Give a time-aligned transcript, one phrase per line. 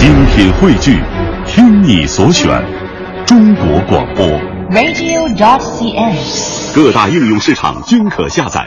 [0.00, 0.98] 精品汇聚，
[1.46, 2.48] 听你所选，
[3.26, 4.26] 中国广播。
[4.70, 6.16] radio.cn。
[6.74, 8.66] 各大应用市场均可下载。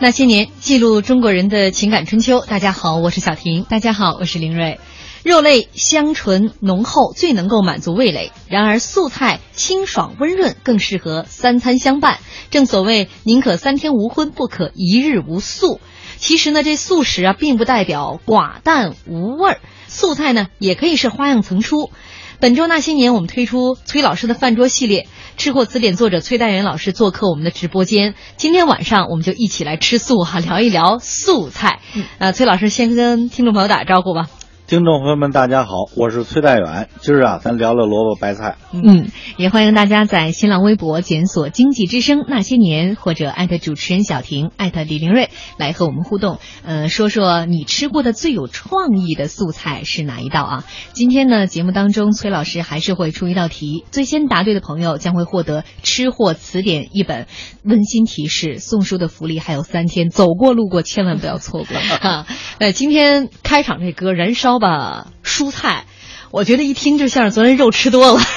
[0.00, 2.40] 那些年，记录中国人的情感春秋。
[2.40, 3.64] 大家好，我是小婷。
[3.68, 4.80] 大家好，我是林睿。
[5.22, 8.32] 肉类香醇浓厚，最能够满足味蕾。
[8.48, 12.18] 然而，素菜清爽温润，更适合三餐相伴。
[12.50, 15.80] 正所谓“宁可三天无荤，不可一日无素”。
[16.16, 19.60] 其实呢，这素食啊，并不代表寡淡无味儿。
[19.86, 21.90] 素菜呢，也可以是花样层出。
[22.38, 28.14] 本周那些年，我们推出崔老师的饭桌系列，吃货词典作者崔代元老师做客我们的直播间。
[28.36, 31.80] 今天晚上，我们就一起来吃素哈，聊一聊素菜。
[32.18, 34.28] 呃，崔老师先跟听众朋友打个招呼吧。
[34.66, 36.88] 听众朋友们，大家好，我是崔代远。
[36.98, 38.56] 今儿啊，咱聊聊萝卜白菜。
[38.72, 39.06] 嗯，
[39.36, 46.40] 也欢迎大家在新浪微博检索“经济之声那些年”或者艾特主持人小婷、艾特李玲瑞来和我们互动。
[46.64, 50.64] 呃，说说你吃过的最有创意的素菜是哪一道啊？
[50.92, 57.28] 今天呢，节目当中崔老师还是会出一道题，最先答对的朋友将会获得《吃货词典》一本。
[57.62, 62.26] 温馨提示：送书的福利还有三天，走过路过千万不要错过啊！
[62.58, 65.84] 呃，今天开场这歌《燃烧吧蔬菜》，
[66.30, 68.20] 我觉得一听就像是昨天肉吃多了。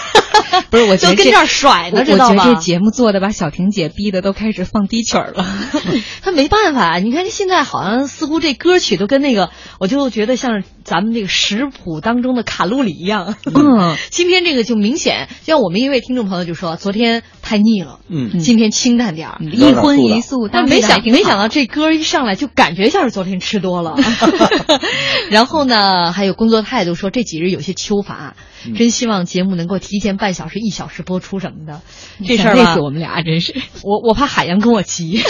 [0.69, 2.43] 不是，我觉得跟这儿甩呢，知道吗？
[2.43, 5.45] 我觉得这节目做的把小婷姐逼的都开始放低曲儿了。
[6.21, 13.35] 他没办法，你看现在好像似乎这歌曲都跟那个，我就觉得像咱们这个食谱当中的卡路里一样。
[13.45, 20.47] 嗯， 今天这个就明显，像我们一位听众朋友就说，昨天太腻了，嗯，今天清淡点儿，一荤一素。
[20.51, 23.95] 但没想没想到这歌一上来就感觉像是昨天吃多了。
[25.29, 28.35] 然后呢，还有工作态度说这几日有些秋乏。
[28.77, 31.81] 真希望节目能够提前半小时、一小时播出什么的，
[32.27, 33.55] 这事儿累死我们俩，真是。
[33.83, 35.23] 我我怕海洋跟我急。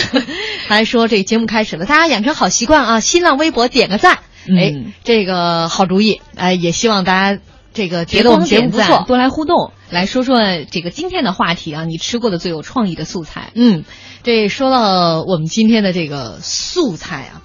[0.68, 4.18] 他还说这节目开始了，大家养成好习惯啊，新浪微博点个赞，
[4.58, 6.22] 哎，嗯、这个好主意。
[6.36, 7.42] 哎，也希望大家
[7.74, 10.38] 这个觉得我们节目不错，多来互动，来说说
[10.70, 13.52] 这个今天的话题啊，你吃过的最有创意的素菜。
[13.56, 13.84] 嗯，
[14.24, 17.42] 这说到我们今天的这个素菜啊，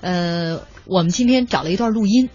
[0.00, 2.30] 呃，我们今天找了一段录音。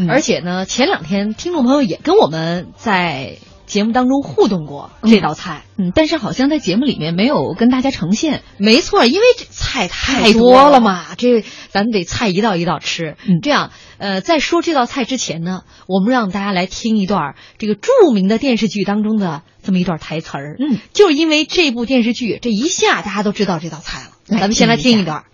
[0.00, 8.42] 嗯、而且呢，前两天听众朋友也跟我们在节目当中互动过这道菜，嗯，但是好像在节目里面没有跟大家呈现。
[8.56, 13.16] 没错，因为这菜太多了嘛，这咱们得菜一道一道吃。
[13.26, 20.56] 嗯，这样，呃，在说这道菜之前呢，我们让大家来听一段这个著名的电视剧当中的这么一段台词儿。
[20.58, 24.10] 嗯，就是因为这部电视剧，这一下大家都知道这道菜了。
[24.24, 25.24] 咱们先来听一段。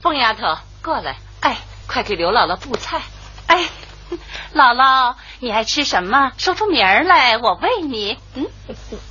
[0.00, 0.42] 凤丫头，
[0.82, 3.00] 过来，哎，快给刘姥姥布菜。
[3.46, 3.64] 哎，
[4.54, 6.32] 姥姥，你爱吃什么？
[6.38, 8.18] 说出名儿来，我喂你。
[8.34, 8.46] 嗯，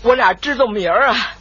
[0.04, 1.34] 我俩知道名儿啊，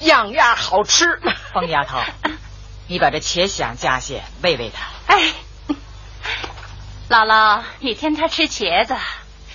[0.00, 1.20] 样样好吃。
[1.52, 1.98] 疯丫头，
[2.88, 5.14] 你把这茄想夹些喂喂他。
[5.14, 5.32] 哎，
[7.08, 8.96] 姥姥，你天天吃茄子，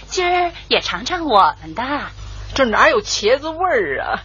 [0.08, 1.84] 今儿也尝尝我们的。
[2.54, 4.24] 这哪有茄子味儿啊？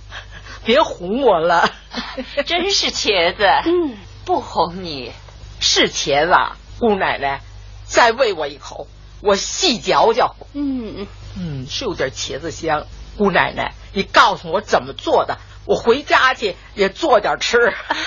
[0.64, 1.70] 别哄我了。
[2.44, 3.44] 真是茄子。
[3.66, 5.12] 嗯，不哄你，
[5.60, 7.40] 是茄子啊，姑奶奶。
[7.84, 8.88] 再喂我一口，
[9.22, 10.37] 我细嚼嚼。
[10.54, 11.06] 嗯嗯
[11.38, 12.87] 嗯，是有点茄子香。
[13.19, 17.56] 姑奶奶，你告诉我怎么做的，我回家去也做点吃。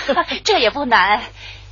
[0.44, 1.20] 这也不难，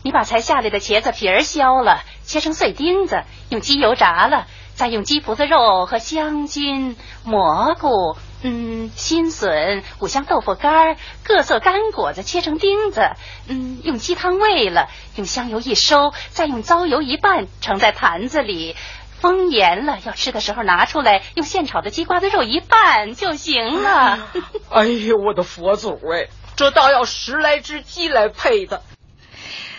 [0.02, 13.12] 你把才下来的茄子皮儿削了，切成碎丁子，用鸡油炸了，再用鸡脯子肉和香菌、蘑菇、嗯新笋、五香豆腐干、各色干果子切成丁子，
[13.46, 18.74] 嗯用鸡汤煨了，用香油一收，再用糟油一拌，盛在坛子里。
[19.20, 24.30] 封严了，要吃的时候拿出来，用现炒的鸡瓜子肉一拌就行了。
[24.70, 28.82] 哎呦，我的佛祖哎，这倒要十来只鸡来配的。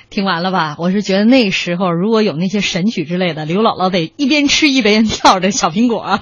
[0.09, 0.75] 听完了吧？
[0.79, 6.19] 我是觉得那时候如果有那些神曲之类的，刘姥姥得一边吃一边跳着小苹果。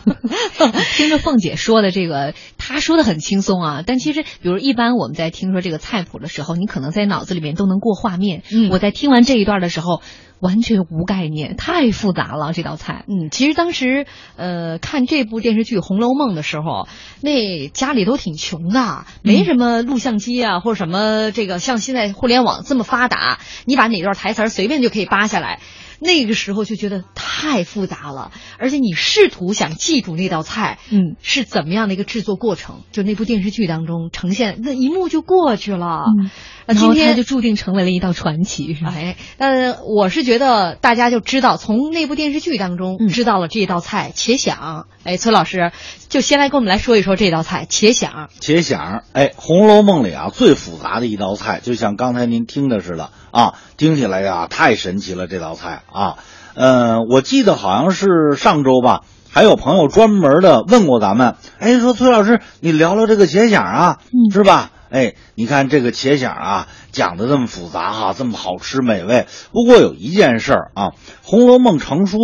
[0.97, 8.43] 听着凤姐说的这个，她说的很轻松啊，但其实，比如一般我们在听说这个菜谱的时候，你可能在脑子里面都能过画面。
[8.51, 10.01] 嗯，我在听完这一段的时候。
[10.39, 13.05] 完全无概念，太复杂了这道菜。
[13.07, 14.05] 嗯，其实当时
[14.35, 16.87] 呃看这部电视剧《红楼梦》的时候，
[17.21, 25.59] 那家里都挺穷的，没什么录像机啊，或者什么这个像现在互联网这么发达，你把哪段台词随便就可以扒下来。
[25.99, 32.81] 那个时候就觉得太复杂了，而且你试图想记住那道菜，嗯，是怎么样的一个制作过程？
[32.91, 36.03] 就那部电视剧当中呈现，那一幕就过去了。
[36.05, 36.29] 嗯，
[36.67, 38.93] 那今天就注定成为了一道传奇，是吧？
[38.93, 44.85] 哎，呃，我是觉得大家就知道，从那部电视剧当中知道了这道菜茄想。
[45.03, 45.71] 哎，崔老师
[46.09, 48.29] 就先来跟我们来说一说这道菜茄想。
[48.41, 56.17] 茄想，哎，《红楼梦》里啊最复杂的一道菜，就像刚才您听的似的啊，听起来呀太神奇了这道菜啊。
[56.53, 64.71] 呃，我记得好像是上周吧，还有朋友专门的问过咱们，哎，说崔老师，你聊聊这个茄想啊，嗯是吧？
[64.89, 69.27] 哎，你看这个茄想啊，讲的这么复杂哈、这么好吃美味。
[69.51, 70.89] 不过有一件事儿啊，
[71.23, 72.17] 《红楼梦》成书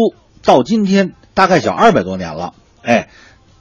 [0.43, 3.09] 到今天大概小二百多年了，哎，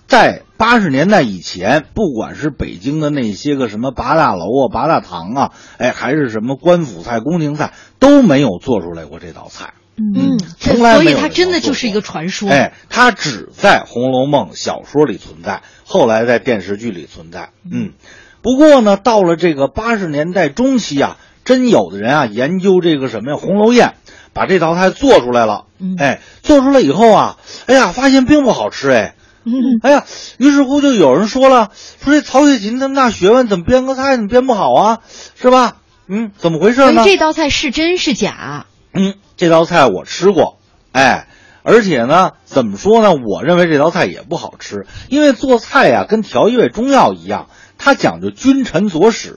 [0.07, 9.75] 在八十年代以前，不管是北京的那些个什么八大楼啊、八大堂啊，哎，还是什么官府菜、宫廷菜，都没有做出来过这道菜。
[9.95, 12.49] 嗯，从来没有所以它真的就是一个传说。
[12.49, 17.51] 哎，它只在《红楼梦》小说里存在，后来在电视剧里存在。
[17.71, 17.93] 嗯，
[18.43, 23.89] 不过呢，到了这个八十年代中期啊，真有的人啊研究这个什么呀《红楼宴》，
[24.33, 25.67] 把这道菜做出来了。
[25.79, 27.37] 嗯哎，做出来以后啊，
[27.67, 29.15] 哎呀，发现并不好吃哎。
[29.45, 29.53] 嗯，
[29.83, 30.05] 哎呀，
[30.39, 31.71] 于是乎就有人说了，
[32.03, 34.99] 说这曹雪芹这么大学问，怎么编个菜怎么编不好啊？
[35.35, 35.79] 是吧？
[36.07, 37.03] 嗯，怎么回事呢？
[37.05, 38.67] 这道菜是真是假？
[38.93, 40.59] 嗯，这道菜我吃过，
[40.93, 41.27] 哎，
[41.65, 43.13] 而且呢，怎么说呢？
[43.15, 47.49] 我认为这道菜也不好吃，因为做菜呀、跟调一味中药一样，
[47.85, 49.35] 它讲究君臣佐使，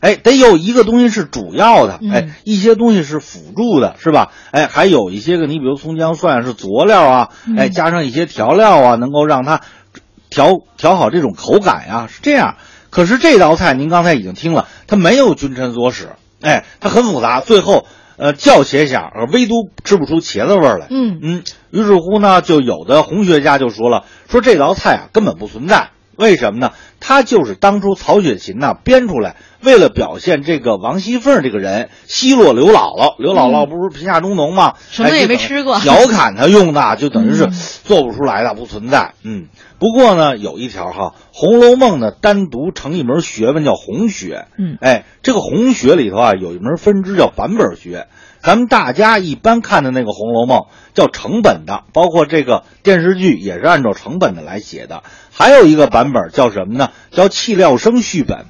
[0.00, 4.30] 哎，得有一个东西是主要的，嗯哎，一些东西是辅助的，是吧？
[4.50, 9.62] 哎，还有一些个，你比如葱姜蒜是佐料啊，哎，加上一些调料啊，能够让它
[10.28, 12.56] 调调好这种口感呀、是这样。
[12.90, 16.10] 可是这道菜您刚才已经听了，它没有君臣佐使，
[16.42, 17.86] 哎，它很复杂，最后
[18.18, 20.88] 呃叫茄想，而唯独吃不出茄子味儿来。
[20.90, 25.88] 嗯嗯，于是乎呢，就有的红学家就说了，说这道菜啊根本不存在。
[26.18, 26.72] 为什么呢？
[27.00, 33.14] 他就是当初曹雪芹呐编出来，为了表现这个王熙凤这个人奚落刘姥姥。
[33.18, 34.74] 刘姥姥不是贫下中农吗？
[34.76, 37.52] 嗯什么也没吃过调侃他用的，就等于是嗯
[37.84, 39.14] 做不出来的，不存在。
[39.22, 39.46] 嗯，
[39.78, 44.46] 不过呢，有一条哈，《红楼梦》呢单独成一门学问叫红学。
[44.58, 48.08] 嗯哎，这个红学里头啊有一门分支叫版本学。
[48.40, 50.60] 咱们大家一般看的那个《红楼梦》
[50.94, 55.02] 叫成本的，包括这个电视剧也是按照成本的来写的。
[55.38, 56.90] 还有一个版本叫什么呢？
[57.12, 58.46] 叫气料生续本。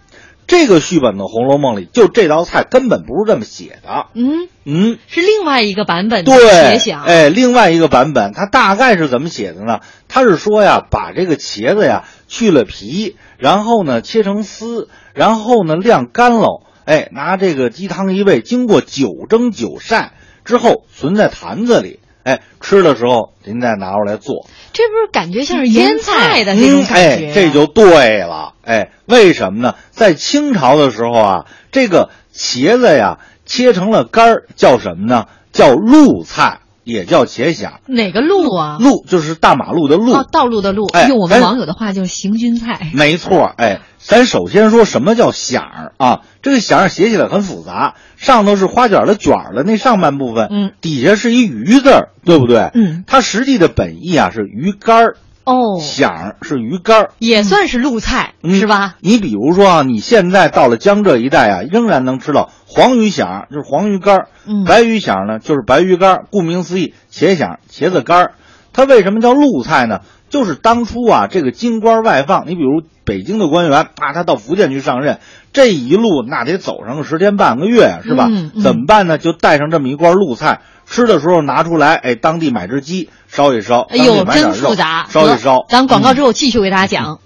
[0.46, 4.06] 这个续本的《红楼梦》里，就这道菜根本不是这么写的。
[4.14, 6.79] 嗯，嗯，是另外一个版本的对。
[7.05, 9.81] 哎，另外一个版本，它大概是怎么写的呢？
[10.08, 20.14] 它是说呀，把这个茄子呀去了皮，然后呢切成丝，然后呢晾干喽，哎，拿这个鸡汤一煨，经过九蒸九晒
[20.46, 24.46] 之后，存在坛子里，哎，吃的时候您再拿出来做。
[24.75, 28.52] 这不是感觉像是腌菜的那种嗯，感觉、啊哎，这就对了。
[28.62, 29.75] 哎，为什么呢？
[29.90, 35.25] 在清朝的时候啊，这个茄子呀切成了干儿，叫什么呢？
[35.52, 37.81] 叫入菜，也叫茄想。
[37.87, 38.79] 哪个路啊？
[38.81, 40.12] 路就是大马路的路。
[40.12, 40.87] 哦，道路的路。
[40.88, 42.90] 哎用我们网友的话就是行军菜。
[42.94, 46.20] 没错，哎，咱首先说什么叫响儿啊？
[46.43, 52.70] 这个响儿写起来很复杂，上头是花卷的卷儿的那上半部分，嗯，底下是一鱼字儿，对不对？
[52.75, 55.17] 嗯，它实际的本意啊是鱼干儿，
[55.48, 57.10] 哦，响儿是鱼干儿。
[57.18, 58.96] 也算是露菜、嗯是吧？
[59.00, 66.24] 你比如说啊，你现在到了江浙一带啊，仍然能吃到黄鱼响，就是黄鱼干儿；嗯白鱼响呢，就是白鱼干儿。
[66.30, 68.32] 顾名思义，茄响、茄子干儿。
[68.72, 70.00] 它为什么叫露菜呢？
[70.30, 75.20] 就是当初啊，这个京官外放，你比如北京的官员啊，他到福建去上任，
[75.52, 78.26] 这一路那得走上个十天半个月啊，是吧？
[78.28, 79.19] 嗯嗯怎么办呢？
[79.19, 85.06] 就带上这么一罐陆菜，吃的时候拿出来，哎，当地买只鸡烧一烧，哎呦，真复杂。
[85.08, 85.64] 烧一烧。
[85.68, 87.18] 咱广告之后继续为大家讲。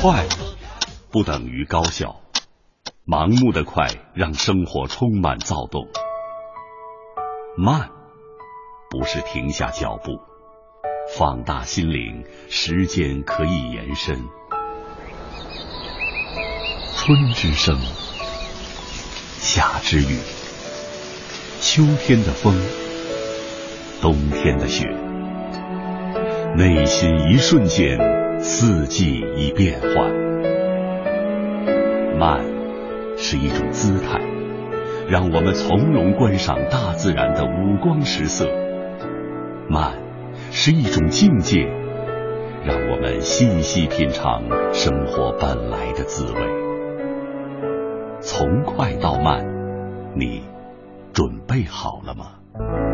[0.00, 0.24] 快
[1.10, 2.16] 不等于高效，
[3.06, 5.88] 盲目的快让生活充满躁动。
[7.56, 7.90] 慢
[8.90, 10.18] 不是停下脚步，
[11.06, 14.16] 放大心灵，时间可以延伸。
[16.96, 17.78] 春之声，
[19.38, 20.18] 夏之雨，
[21.60, 22.54] 秋天的风，
[24.00, 24.88] 冬天的雪，
[26.56, 27.98] 内心一瞬间，
[28.40, 30.10] 四季已变换。
[32.18, 32.40] 慢
[33.18, 34.18] 是一种姿态，
[35.08, 38.46] 让我们从容观赏大自然的五光十色；
[39.68, 39.98] 慢
[40.56, 41.64] 是一种境界，
[42.64, 44.40] 让我们细细品尝
[44.72, 46.40] 生活本来的滋味。
[48.20, 49.44] 从快到慢，
[50.14, 50.44] 你
[51.12, 52.93] 准备好了吗？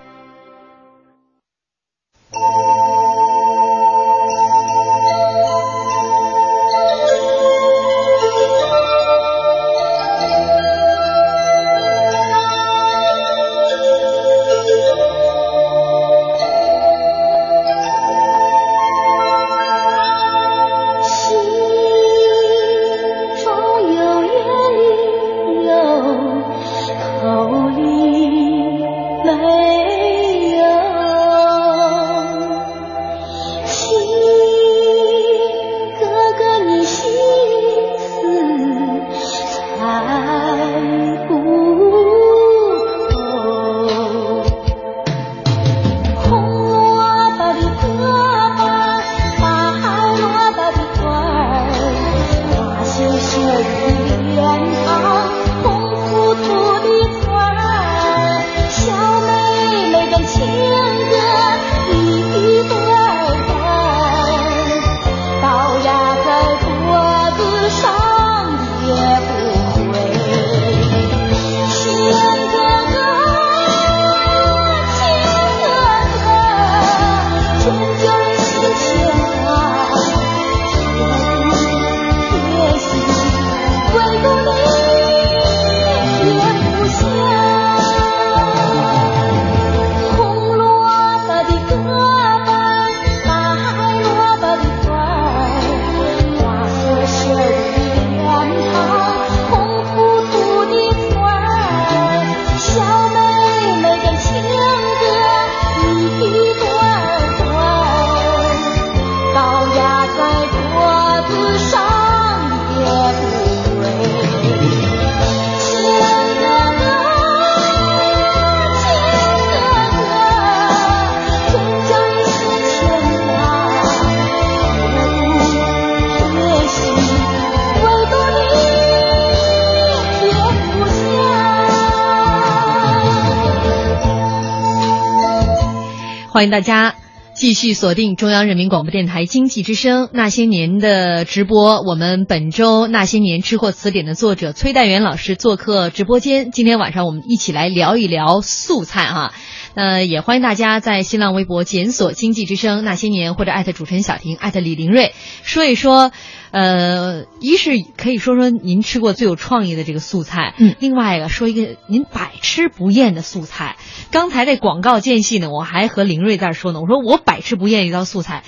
[136.41, 136.95] 欢迎大家。
[137.33, 141.81] 继续锁定中央人民广播电台经济之声《那些年》的直播。
[141.81, 146.51] 我们本周《那些年吃货词典》的作者崔代元老师做客直播间。
[146.51, 149.33] 今天晚上我们一起来聊一聊素菜哈。
[149.73, 155.13] 呃，也欢迎大家在新浪微博检索“经济之声那些年”或者艾特主持人小婷、艾特李林瑞，
[155.43, 156.11] 说一说。
[156.51, 163.77] 呃，一是可以说说您吃过最有创意的这个素菜，嗯，另外一个说一个您百吃不厌的素菜。
[164.11, 168.43] 刚才这广告间隙呢，我还和林瑞在说呢，我说我百吃不厌一道素菜，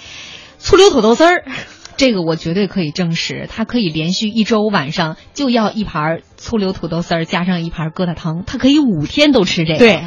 [0.60, 1.46] 醋溜土豆丝儿。
[1.96, 9.80] 这个我绝对可以证实，他可以连续一周晚上就要一盘醋溜土豆丝儿，加上一盘疙瘩汤，他可以五天都吃这个。
[9.80, 10.04] 对，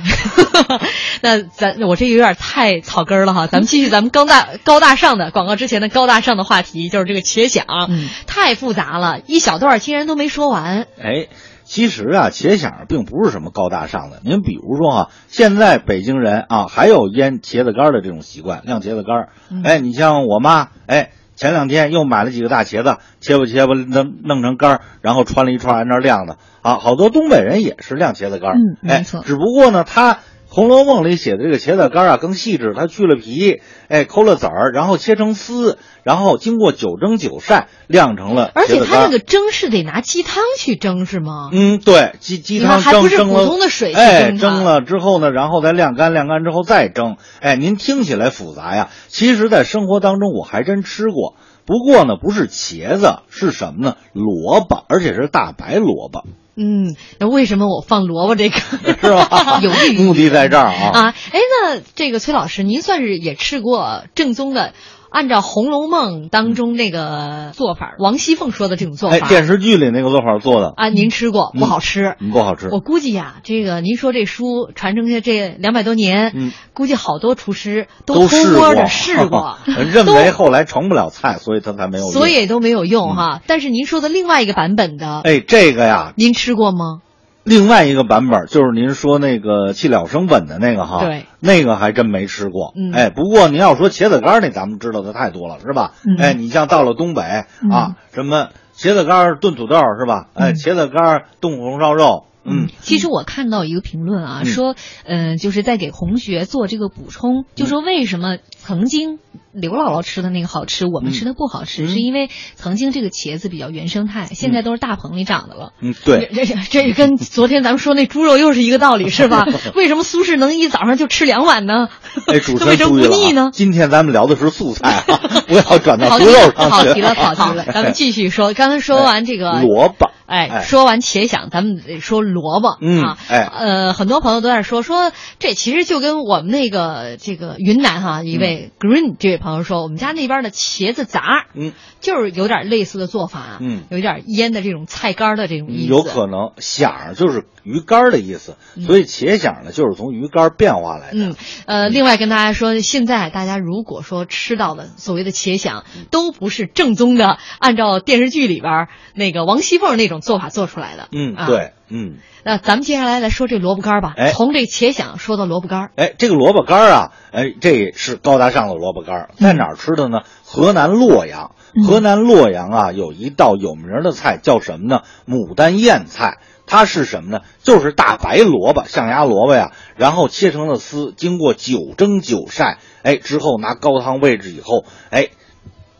[1.22, 10.86] 那咱我这有点太草根了哈，咱们继续咱们高大高大上的广告之前的高大上的话题，就是这个茄想，嗯，太复杂了，一小段竟然都没说完。
[11.00, 11.28] 哎，
[11.64, 14.20] 其实啊，茄想并不是什么高大上的。
[14.24, 19.28] 您比如说啊，现在北京人啊，还有腌茄子干的这种习惯，晾茄子干儿。
[19.64, 21.10] 哎，你像我妈，哎。
[21.36, 26.78] 前两天又买了几个大茄子，切吧切吧，弄弄成干儿，然后穿了一串在那晾的啊。
[26.78, 29.22] 好多东北人也是晾茄子干儿，嗯，没错。
[29.24, 30.14] 只不过呢，他
[30.56, 38.52] 《红楼梦》里写的这个茄子干啊更细致，它去了皮，哎，抠了籽儿，然后切成丝，然后经过九蒸九晒晾成了。
[38.54, 41.50] 而且它那个蒸是得拿鸡汤去蒸是吗？
[41.52, 47.18] 嗯，对，鸡鸡汤还不是普通的水哎，蒸了之后呢，然后再晾干，晾干之后再蒸。
[47.40, 51.34] 哎，您听起来复杂呀，其实，在生活当中我还真吃过。
[51.66, 53.96] 不过呢，不是茄子，是什么呢？
[54.14, 56.24] 萝卜，而且是大白萝卜。
[56.56, 59.60] 嗯，那为什么我放萝卜这个是吧？
[59.62, 59.70] 有
[60.02, 61.14] 目的在这儿啊啊！
[61.32, 64.72] 哎，那这个崔老师，您算是也吃过正宗的。
[65.16, 72.16] 按照《红楼梦》当中那个做法，王熙凤说的这种做法，哎，电视剧里那个做法做的啊，您吃过不好吃？
[72.30, 72.68] 不好吃。
[72.70, 79.56] 我估计呀，这个您说这书传承下这两百多年，嗯，估计好多厨师都偷摸的试过，
[79.90, 83.40] 认为后来成不了菜，所以他才没有，所以都没有用哈。
[83.46, 87.00] 但是您说的另外一个版本的，哎，这个呀，您吃过吗？
[87.46, 92.72] 另外一个版本就是您说那个气了生粉的那个哈，对，那个还真没吃过。
[92.76, 95.92] 嗯，哎，不过您要说茄子干那，咱们知道的太多了，是吧？
[96.18, 97.22] 哎，你像到了东北
[97.70, 100.26] 啊，什么茄子干炖土豆是吧？
[100.34, 102.24] 哎，茄子干炖红烧肉。
[102.48, 104.74] 嗯，其实我看到一个评论啊，说，
[105.04, 109.18] 嗯，就是在给红学做这个补充，就说为什么曾经
[109.52, 115.72] 刘姥姥吃的那个好吃，我们吃的不好吃，是因为曾经这个茄子比较原生态，现在都是大棚里长的了。
[115.80, 119.46] 嗯，对，这这跟昨天咱们说那猪肉又是一个道理，是吧？
[119.74, 121.88] 为什么苏轼能一早上就吃两碗呢？
[122.26, 123.50] 哎，主持人 不腻呢？
[123.52, 125.04] 今天咱们聊的是素菜，
[125.48, 126.70] 不要转到猪肉上去。
[126.70, 128.52] 跑题了，跑题了，咱们继续说。
[128.52, 132.22] 刚才说完这个萝卜，哎，说完茄想，咱们得说。
[132.36, 132.68] 萝卜
[133.02, 151.16] 啊，哎，呃，很多朋友都在说说，这其实就跟我们那个这个云南哈一位 Green 这位朋友说，我们家那边的茄子杂，嗯，就是有点类似的做法，嗯，有点腌的这种菜干的这种意思，有可能响就是鱼干的意思，所以茄响呢就是从鱼干变化来的。
[151.18, 161.08] 嗯，呃，另外跟大家说，现在大家如果说吃到的所谓的茄响，都不是正宗的，按照电视剧里边那个王熙凤那种做法做出来的。
[161.12, 162.16] 嗯，对，嗯。
[162.44, 164.14] 那咱们接下来来说这萝卜干吧。
[164.16, 165.90] 哎，从这茄想说到萝卜干。
[165.96, 170.22] 哎，这个萝卜干啊，哎，这是高大上的萝卜干，在哪儿吃的呢？
[170.44, 171.52] 河南洛阳。
[171.86, 175.02] 河南洛阳啊，有一道有名的菜叫什么呢？
[175.26, 176.38] 牡丹燕菜。
[176.68, 177.40] 它是什么呢？
[177.62, 185.28] 就是大白萝卜，象牙萝卜呀，然后切成了丝，经过九蒸九晒，哎，之后拿高汤煨制以后，哎，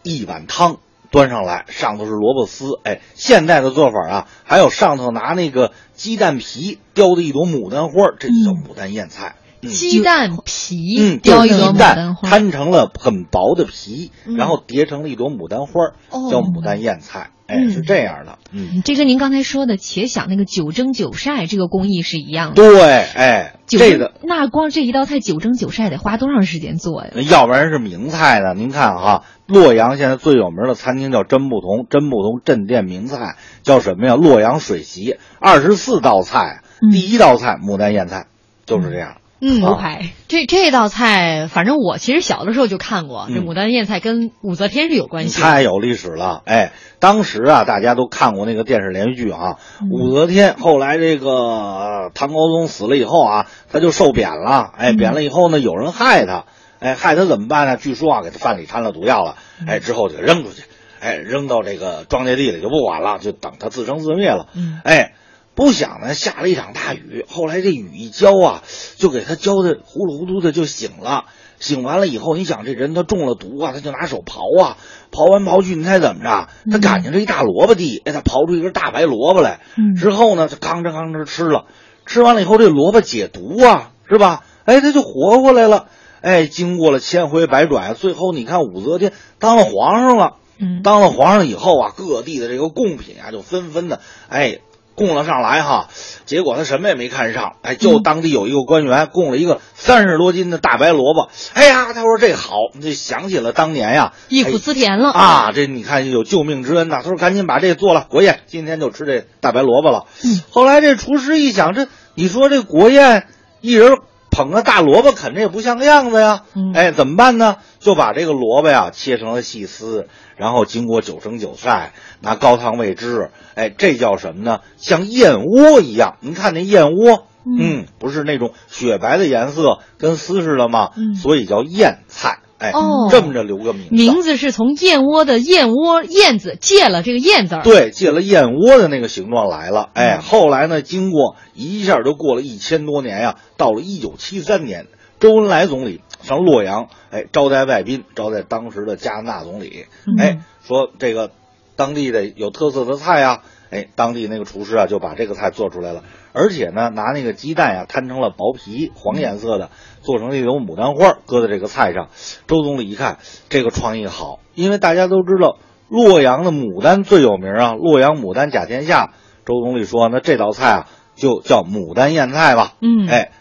[0.03, 0.79] 一碗汤。
[1.11, 9.37] 端上来，上头是萝卜丝，哎，现在的做法啊，还有上头拿那个鸡蛋皮雕的一朵牡丹花，这就叫牡丹燕菜。
[9.63, 15.93] 鸡蛋皮，嗯，雕一朵牡丹花，摊成了很薄的皮，然后叠成了一朵牡丹花，
[16.31, 17.31] 叫牡丹燕菜。
[17.47, 18.39] 哎，是这样的。
[18.51, 22.55] 嗯，这跟您刚才说的且想那个九蒸九晒这个工艺是一样的。
[22.57, 27.13] 对，哎，这个那光这一道菜九蒸九晒得花多长时间做呀？
[27.31, 28.53] 要不然是名菜呢。
[28.57, 34.17] 您看哈，洛阳现在最有名的餐厅叫真不同，真不同镇店名菜叫什么呀？
[34.17, 38.27] 洛阳水席，二十四道菜，第一道菜牡丹燕菜，
[38.65, 39.19] 就是这样。
[39.39, 43.27] 嗯，牛排这这道菜，反正我其实小的时候就看过。
[43.29, 46.41] 这牡丹燕菜跟武则天是有关系，太有历史了。
[46.47, 49.57] 哎，当时啊，大家都看过那个电视连续剧啊。
[49.91, 54.71] 武则天后来这个唐高宗死了以后啊，他就受贬了。
[54.75, 56.47] 哎，贬了以后呢，有人害他，
[56.79, 57.77] 哎，害他怎么办呢？
[57.77, 59.37] 据说啊，给他饭里掺了毒药了。
[59.67, 60.63] 哎，之后就扔出去，
[60.99, 64.49] 哎，扔到这个庄稼地里就不管了，就等他自生自灭了。
[64.83, 65.13] 哎。
[65.57, 67.25] 不想呢，下了一场大雨。
[67.27, 68.63] 后来这雨一浇啊，
[68.97, 71.25] 就给他浇的糊里糊涂的就醒了。
[71.59, 74.77] 醒完了以后，你想这人他中了毒啊，他就拿手刨啊，
[75.11, 76.49] 刨完刨去，你猜怎么着？
[76.71, 79.61] 他赶上这一大萝卜地，哎，他刨出一根大白萝卜来。
[79.99, 81.65] 之后呢，他吭哧吭哧吃了，
[82.05, 84.45] 吃完了以后，这萝卜解毒啊，是吧？
[84.67, 85.87] 哎，他就活过来了。
[86.21, 90.37] 哎，经过了千回百转，最后你看武则天当了皇上了。
[90.59, 94.59] 嗯，当了皇上以后啊，各地的这个贡品啊，就纷纷的哎
[94.97, 95.89] 供了上来哈。
[96.25, 101.29] 结果他什么也没看上，哎，就当地有一个官员供了一个三十多斤的大白萝卜。
[101.55, 105.53] 哎呀，他说这好，这想起了当年呀，忆苦思甜了啊。
[105.55, 107.03] 这你看有救命之恩呐。
[107.05, 110.07] 他说赶紧把这做了国宴，今天就吃这大白萝卜了。
[110.25, 113.29] 嗯，后来这厨师一想，这你说这国宴
[113.61, 113.99] 一人。
[114.37, 116.43] 捧个大萝卜啃着也不像个样子呀，
[116.75, 117.57] 哎，怎么办呢？
[117.81, 124.61] 就把这个萝卜呀切成了细丝，然后经过九蒸九晒，拿高汤喂汁，哎，这叫什么呢？
[124.77, 126.19] 像燕窝一样。
[126.21, 130.91] 您看那燕窝，嗯，不是那种雪白的颜色，跟丝似的吗？
[130.99, 132.41] 嗯，所以叫燕菜。
[132.59, 137.63] 哎，哦，这么着留个名字，名字是从燕窝的燕窝燕子借了这个燕字儿。
[137.63, 139.91] 对，借了燕窝的那个形状来了。
[139.93, 144.87] 哎，后来呢，经过一下就过了一千多年呀，到了一九七三年，
[145.21, 149.85] 周恩来总理上洛阳，哎，招待外宾，招待当时的加拿大总理，
[150.19, 151.31] 哎，说这个
[151.77, 156.05] 当地的有特色的菜呀，哎，当地那个厨师啊就把这个菜做出来了，
[156.37, 159.71] 而且呢，拿那个鸡蛋呀摊成了薄皮，黄颜色的。
[160.03, 162.11] 做成那种牡丹花，搁在这个菜上。
[162.47, 163.19] 周总理一看，
[163.49, 165.57] 这个创意好，因为大家都知道
[165.89, 169.15] 洛阳的牡丹最有名啊，洛阳牡丹甲天下。
[169.47, 172.75] 周总理说，那这道菜啊，就叫牡丹燕菜吧。
[172.83, 173.33] 嗯，哎，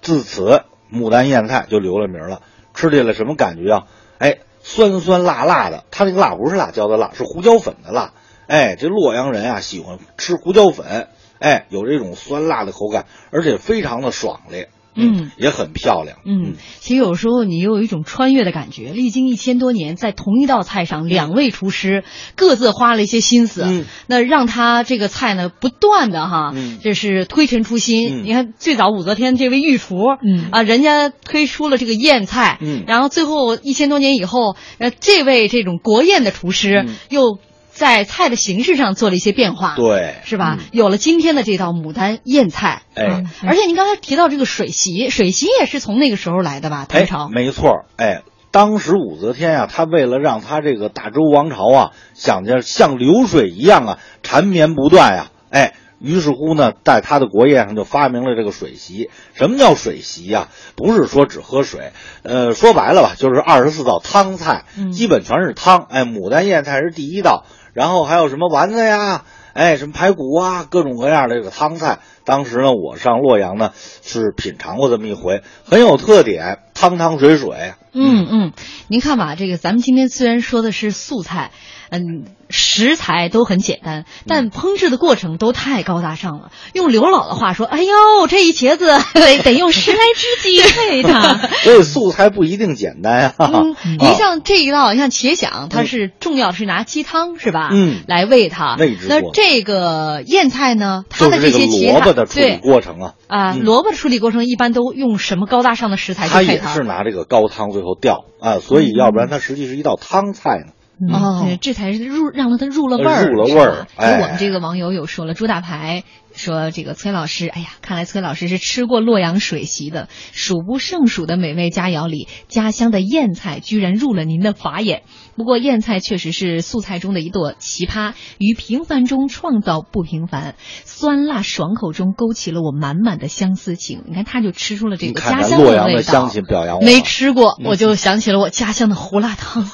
[0.00, 0.62] 自此
[0.92, 2.40] 牡丹燕菜就留了名了。
[2.72, 3.82] 吃起来什么感觉啊？
[4.18, 5.84] 哎，酸酸辣辣的。
[5.90, 8.12] 它那个辣不是辣椒的辣，是胡椒粉的辣。
[8.46, 11.08] 哎，这洛阳人啊喜欢吃胡椒粉，
[11.44, 14.64] 哎，有这种酸辣的口感，而且非常的爽利。
[14.96, 16.18] 嗯，也很漂亮。
[16.24, 22.04] 嗯，其实有时候你又有一种穿越的感觉，历经一千多年，在同一道菜上，两位厨师
[22.36, 28.20] 各自花了一些心思，嗯，那让他这个菜呢不断的哈，嗯，这是推陈出新。
[28.20, 37.40] 嗯，你看最早武则天这位御厨，嗯啊，人家推出了这个宴菜，嗯，然后最后一千多年以后，呃，这位这种国宴的厨师又。
[37.74, 40.58] 在菜的形式上做了一些变化，对，是吧？
[40.70, 46.86] 有了今天的这道牡丹燕菜，哎，而且您刚才提到这个水席，水席也是从那个时候来的吧？
[46.88, 59.10] 唐朝，没错，哎，当时武则天啊，她为了让她这个大周王朝啊，想着像流水一样啊，缠绵不断呀，哎，于是乎呢，在她的国宴上就发明了这个水席。
[59.32, 60.46] 什么叫水席呀？
[60.76, 61.90] 不是说只喝水，
[62.22, 65.88] 呃，说白了吧，就是二十四道汤菜，基本全是汤。
[65.90, 67.44] 哎，牡丹燕菜是第一道。
[67.74, 71.98] 然后还有什么丸子呀，哎，什么排骨啊，各种各样的这个汤菜。
[72.24, 77.74] 当时呢，我上洛阳呢，是品尝过这么一回，很有特点，汤汤水水。
[77.94, 78.52] 嗯嗯，
[78.88, 81.52] 您看吧，这个咱们今天虽然说的是素菜，
[81.90, 86.50] 嗯，食材都很简单，但烹制的过程都太高大上了。
[86.72, 88.98] 用刘老的话说，哎呦，这一茄子
[89.44, 91.36] 得用十来只鸡 配它。
[91.62, 93.50] 所以素菜不一定简单啊。
[93.52, 97.68] 嗯，您像这一道，像茄想，它是重要是拿鸡汤是吧？
[97.72, 98.76] 嗯，来喂它。
[98.78, 101.04] 喂那这个燕菜呢？
[101.08, 103.12] 它的这些萝卜的处理过程啊。
[103.26, 106.64] 啊，萝卜的处理过程一般都用什么高大上的食材去配它？
[106.64, 110.72] 它也是拿这个高汤最后掉啊，所以要不然它实际是一道汤菜呢。
[111.12, 113.86] 哦，这才是入让它入了味儿，入了味儿。
[113.96, 125.02] 哎，我们这个网友有说了，朱大牌说这个崔老师，哎呀，看来崔老师是吃过洛阳水席的，数不胜数的美味佳肴里，家乡的燕菜居然入了您的法眼。
[125.36, 134.02] 不过燕菜确实是素菜中的一朵奇葩，于平凡中创造不平凡，酸辣爽口中勾起了我满满的相思情。
[134.06, 136.00] 你看，他就吃出了这个家乡的味道。
[136.02, 139.68] 乡亲表扬我，没吃过，我就想起了我家乡的胡辣汤。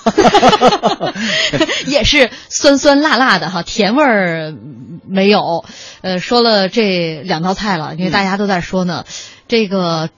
[1.86, 4.54] 也是酸酸辣辣的哈，甜味儿
[5.06, 5.64] 没有。
[6.00, 9.04] 呃，说了这两道菜了，因为大家都在说呢，
[9.48, 10.08] 这个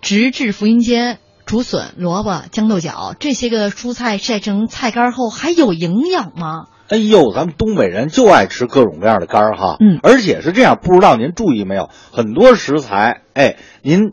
[0.00, 6.66] 直至福音间竹笋、萝卜、豇豆角这些个蔬菜晒成菜干后还有营养吗？
[6.88, 14.12] 哎呦，咱们东北人就爱吃各种各样的干儿哈，嗯，而且是这样，不知道您注意没有，很多食材，哎，您。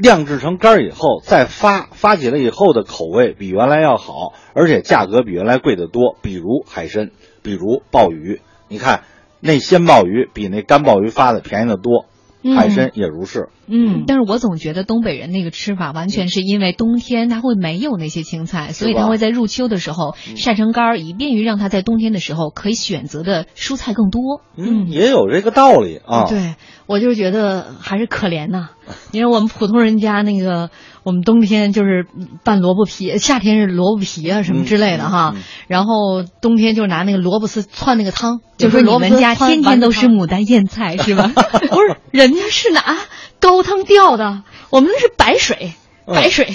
[0.00, 6.16] 晾制成干儿以后，再发发起来以后的口味比原来要好，而且价格比原来贵得多。
[6.22, 7.10] 比如海参，
[7.42, 9.02] 比如鲍鱼，你看
[9.40, 12.04] 那鲜鲍鱼比那干鲍鱼发的便宜的多。
[12.54, 13.48] 海参也如是。
[13.66, 24.40] 嗯，但是我总觉得东北人那个吃法完全是因为冬天他会没有那些青菜，所以他会在入秋的时候晒成干儿，以便于让他在冬天的时候可以选择的蔬菜更多。
[24.56, 26.24] 嗯，也有这个道理啊。
[26.28, 26.54] 对，
[26.86, 28.70] 我就是觉得还是可怜呐，
[29.12, 30.70] 因为我们普通人家那个，
[31.02, 32.06] 我们冬天就是
[32.44, 35.34] 拌萝卜皮，夏天是萝卜皮啊什么之类的哈，
[35.68, 41.28] 然后冬天就拿那个萝卜丝汆那个汤，就说你们家天天都是牡丹燕菜是吧？
[41.70, 42.98] 不是，人家是拿
[43.40, 45.72] 高汤吊的，我们那是白水，
[46.06, 46.54] 白水，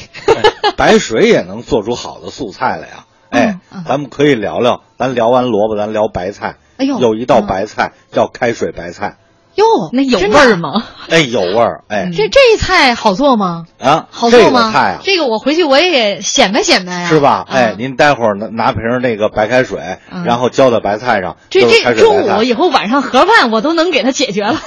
[0.77, 3.05] 白水也能做出好的素菜来呀。
[3.29, 6.57] 哎，咱们可以聊聊，咱聊完萝卜，咱聊白菜。
[6.77, 9.17] 哎呦，有一道白菜叫开水白菜。
[9.55, 10.83] 哟，那有味儿吗？
[11.09, 11.83] 哎，有味儿。
[11.87, 13.65] 哎，这这菜好做吗？
[13.79, 14.71] 啊，好做吗？
[14.71, 17.45] 菜啊，这个我回去我也显摆显摆呀，是吧？
[17.47, 21.37] 哎，您待会儿拿拿瓶那个白开水，然后浇在白菜上。
[21.51, 24.59] 这这中午以后晚上盒饭我都能给它解决了。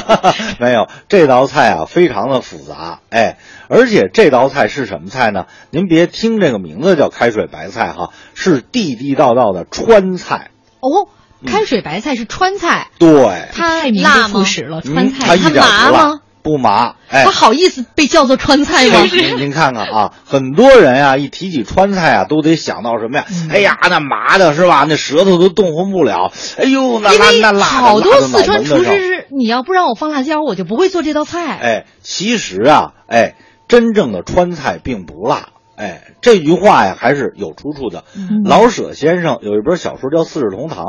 [0.60, 5.46] 没有，这道菜啊非常的复杂，哎，而且这道菜是什么菜呢？
[5.70, 10.50] 您别听这个名字叫开水白菜哈，是地地道道的川菜。
[10.80, 11.08] 哦。
[11.46, 14.44] 开水白菜是川菜，对，它辣吗？
[14.44, 16.20] 食了川菜，它麻吗？
[16.42, 19.00] 不麻，哎，它好意思被叫做川菜吗？
[19.10, 23.24] 您您看看啊，很多人啊，一提起川菜啊，都得想到什么呀？
[23.50, 24.86] 哎呀，那麻的是吧？
[24.88, 26.30] 那舌头都动弹不了。
[26.56, 31.56] 哎呦，那辣那辣好多四川厨师是，你要不让我放辣椒，我就不会做这道菜。
[31.56, 33.34] 哎，其实啊，哎，
[33.66, 35.48] 真正的川菜并不辣。
[35.76, 38.04] 哎，这句话呀，还是有出处的。
[38.44, 40.84] 老舍先生有一本小说叫《四世同堂》，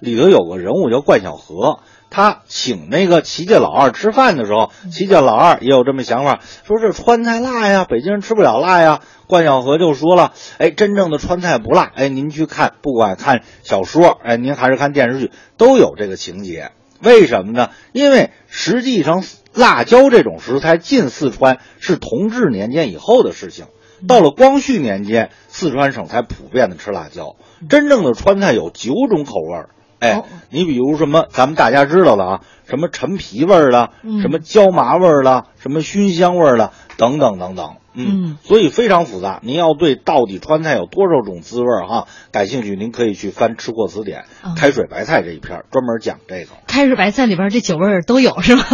[0.00, 1.78] 里头有个人物叫冠晓荷，
[2.10, 9.00] 他请那个齐家老二吃饭的时候，齐家老二也有这么想法，说这川菜辣呀，北京人吃不了辣呀。
[9.28, 11.92] 冠晓荷就说了，哎，真正的川菜不辣。
[11.94, 16.72] 哎，您去看，不管看小说，哎，您还是看电视剧，都有这个情节。
[17.00, 17.70] 为什么呢？
[17.92, 19.24] 因为实际上
[19.54, 23.66] 辣椒这种食材进四川是同治年间以后的事情。
[24.06, 27.36] 到了光绪年间，四川省才普遍的吃辣椒。
[27.68, 29.68] 真正的川菜有九种口味儿，
[30.00, 37.76] 哎，你比如什么，咱们大家知道的啊，什么陈皮味儿的，什么椒麻味儿的，什么熏香味儿的，等等等等。
[37.94, 39.40] 嗯，所以非常复杂。
[39.42, 44.24] 您要对到底川菜有多少种滋味儿哈感兴趣，您可以去翻《吃货词典》
[44.56, 46.50] 开水白菜这一篇，专门讲这个。
[46.66, 48.64] 开水白菜里边这酒味儿都有是吗？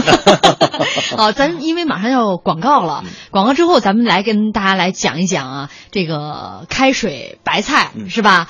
[1.17, 8.49] 好， 咱因为马上要广告了，广告之后咱们来跟大家来讲一讲啊，这个开水白菜是吧？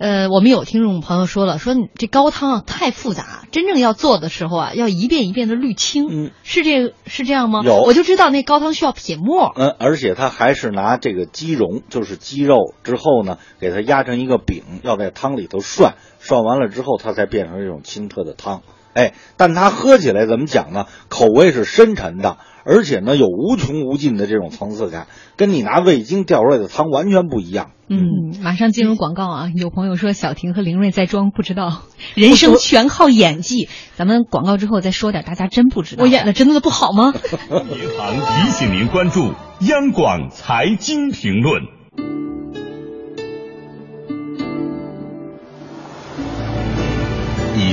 [0.00, 7.60] 呃，我们有听众朋友说了，说你这高汤啊太复杂，真正要做的时候啊，要一遍一遍的滤清，嗯，是这个是这样吗？
[7.62, 18.62] 有，我就知道那高汤需要撇沫，嗯，而且它还是拿这个鸡茸，就是鸡肉之后呢，给它压成一个饼，要在汤里头涮，涮完了之后，它才变成这种清澈的汤。
[18.94, 20.86] 哎，但它喝起来怎么讲呢？
[21.08, 22.38] 口味是深沉的。
[22.62, 27.70] 而且呢，有无穷无尽的这种层次感，跟你拿味精调出来的汤完全不一样。
[27.88, 29.48] 嗯，马上进入广告啊！
[29.56, 31.82] 有朋友说小婷和林睿在装不知道，
[32.14, 33.70] 人生全靠演技。
[33.96, 36.04] 咱们广告之后再说点，大家真不知道。
[36.04, 37.14] 我演的真的不好吗？
[37.50, 41.79] 银行提醒您关注央广财经评论。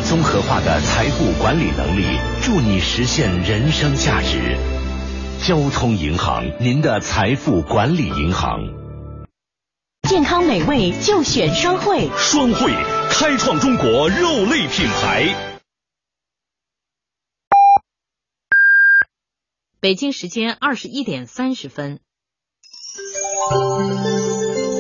[0.10, 4.58] 综合化的财富管理能力，助你实现人生价值。
[5.46, 8.62] 交通银行，您的财富管理银行。
[10.08, 12.72] 健康美味就选双汇，双汇
[13.10, 15.36] 开创中国肉类品牌。
[19.82, 22.00] 北京时间二十一点三十分。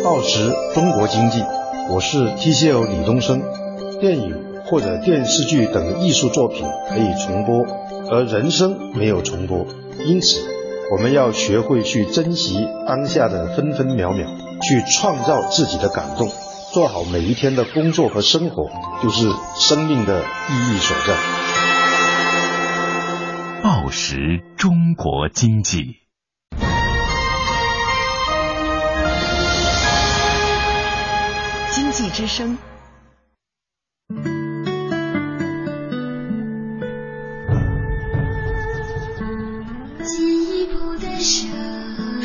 [0.06, 1.42] 报时中国经济，
[1.90, 3.42] 我是 TCL 李东升。
[4.00, 7.66] 电影或者电视剧等艺术作品可以重播，
[8.12, 9.66] 而人生没有重播，
[10.06, 10.38] 因此。
[10.90, 14.26] 我们要学会去珍惜当下的分分秒秒，
[14.62, 16.32] 去创造自己的感动，
[16.72, 18.70] 做好每一天的工作和生活，
[19.04, 21.14] 就是生命的意义所在。
[23.62, 25.98] 报时中国经济，
[31.74, 32.58] 经济之声。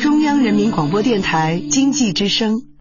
[0.01, 2.72] 中央人民广播电台经济之声。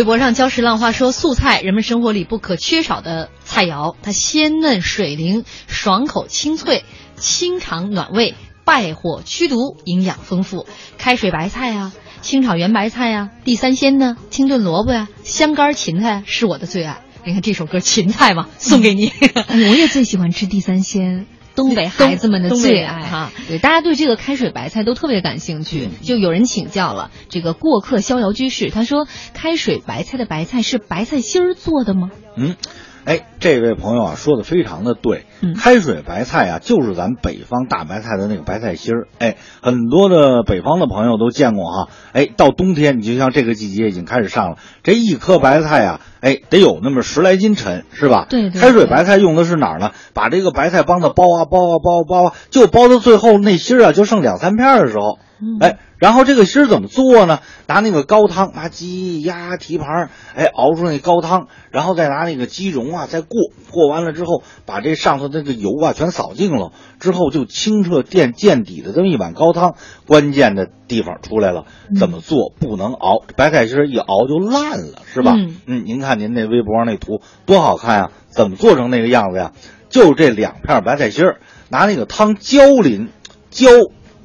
[0.00, 6.86] 微博上，礁石浪花说，素菜人们生活里不可缺少的菜肴，它鲜嫩水灵，爽口清脆，
[7.16, 8.34] 清肠暖胃，
[8.64, 10.64] 败火驱毒，营养丰富。
[10.96, 17.02] 开水白菜啊，清炒圆白菜啊、地三鲜呢，清炖萝卜呀、香干芹菜是我的最爱。
[17.26, 19.12] 你看这首歌《芹菜》嘛，送给你。
[19.50, 21.26] 我也最喜欢吃地三鲜。
[21.60, 25.90] 东北孩子们的最爱哈，对，大家对这个开水白菜都特别感兴趣。
[26.02, 32.10] 就有人请教了这个过客逍遥居士，他说开水白菜的白菜是白菜心儿做的吗？
[32.36, 32.56] 嗯。
[33.04, 35.24] 哎，这位朋友啊，说的非常的对。
[35.40, 39.08] 嗯，开水白菜啊，就是咱北方大白菜的那个白菜心儿。
[39.18, 41.88] 哎，很多的北方的朋友都见过哈。
[42.12, 48.26] 哎，到冬天，你就像这个季节已经开始上了，这一颗白菜啊，哎，得有那么十来斤沉，是吧？
[48.28, 48.60] 对对。
[48.60, 49.92] 开水白菜用的是哪儿呢？
[50.12, 55.18] 把这个白菜帮它包啊包啊包啊包啊，就包到最后那心儿啊，就剩两三片的时候，
[55.60, 55.78] 哎。
[55.98, 57.40] 然后这个芯儿怎么做呢？
[57.66, 63.28] 拿那个高汤，拿鸡鸭蹄盘，哎，熬出那高汤，然后再拿那个鸡蓉啊，再过
[63.70, 69.74] 过完了之后，把这上头那个油啊全扫净了，之后就清澈见见底的这么一碗高汤。
[70.06, 71.66] 关键的地方出来了，
[71.98, 72.50] 怎么做？
[72.58, 75.34] 不能熬，白菜心一熬就烂了，是吧？
[75.66, 78.10] 嗯，您看您那微博上那图多好看啊！
[78.30, 79.52] 怎么做成那个样子呀？
[79.90, 83.10] 就这两片白菜心儿，拿那个汤浇淋，
[83.50, 83.68] 浇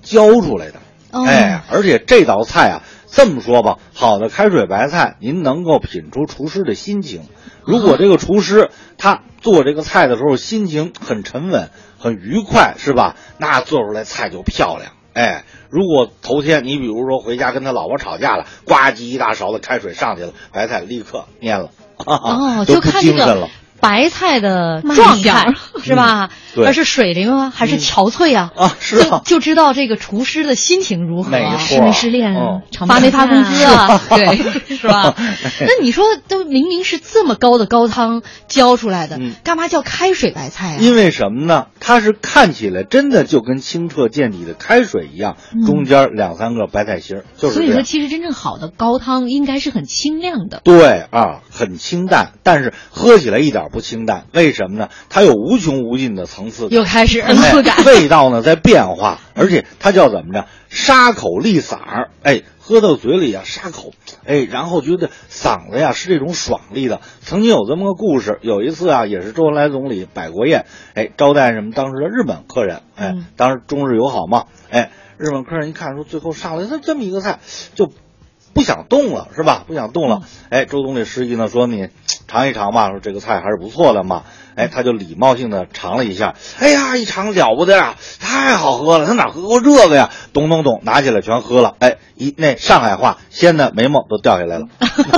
[0.02, 0.76] 浇出来的。
[1.24, 7.22] 哎，而且这道菜啊，这么说吧，好的开水白菜，您能够品出厨师的心情。
[7.64, 13.16] 如果这个厨师他做这个菜的时候心情很沉稳、很愉快，是吧？
[13.38, 14.92] 那做出来菜就漂亮。
[15.14, 23.48] 哎，如果头天你比如说回家跟他老婆吵架了，呱唧一大勺子开水上去了，白菜立刻蔫了，哦，就看这个。
[23.80, 26.30] 白菜的状态是吧？
[26.58, 28.52] 而是水灵啊，还是憔悴啊？
[28.56, 32.34] 啊，是啊，就知道这个厨师的心情如何，失没失恋，
[32.88, 34.02] 发没发工资啊？
[34.10, 34.38] 对，
[34.78, 35.14] 是吧？
[35.18, 40.78] 那你说，都明明是这么高的高汤浇出来的，干嘛叫开水白菜啊？
[40.80, 41.68] 因为什么呢？
[41.80, 45.36] 它是看起来真的就跟清澈见底的开水一样，
[45.66, 47.56] 中间两三个白菜心儿，就是。
[47.56, 50.62] 所以说，其实真正好的高汤应该是很清亮的。
[50.64, 53.66] 对啊，很清淡，但是喝起来一点。
[53.76, 54.88] 不清淡，为什么呢？
[55.10, 57.22] 它有无穷无尽的层次，又开始
[57.86, 60.48] 味道呢在变化，而且它叫怎么着？
[60.70, 63.92] 沙口利嗓儿，哎，喝到嘴里呀沙口，
[64.26, 67.02] 哎，然后觉得嗓子呀是这种爽利的。
[67.20, 77.40] 曾经有这么个故事，有一次啊，也是周恩来总理摆国宴，哎，招待什么当时的日本客人，哎，当时中日友好嘛，哎，日本客人一看说，最后上来他这么一个菜，
[77.76, 77.92] 就。
[78.56, 79.66] 不想动了是吧？
[79.68, 80.22] 不想动了。
[80.50, 81.90] 哎，周总理示意呢，说你
[82.28, 84.24] 尝一尝吧，说这个菜还是不错的嘛。
[84.56, 86.34] 哎，他就礼貌性的尝了一下。
[86.58, 89.06] 哎呀，一尝了不得呀，太好喝了！
[89.06, 90.10] 他哪喝过这个呀？
[90.32, 91.76] 咚咚咚，拿起来全喝了。
[91.80, 94.68] 哎，一那上海话，鲜的眉毛都掉下来了。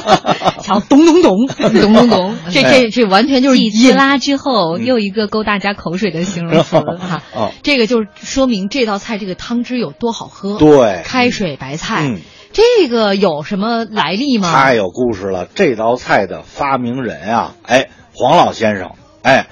[0.64, 7.22] 瞧，咚咚咚，咚咚咚， 这这这完全就是一滋拉之后又一个勾大家口水的形容词哈。
[7.62, 10.58] 这个就是说明这道菜这个汤汁有多好喝。
[10.58, 12.18] 对，开水白菜。
[12.58, 14.52] 这个有什么来历吗？
[14.52, 15.46] 太有故事了！
[15.54, 19.46] 这道菜的发明人啊，哎，黄老先生，哎，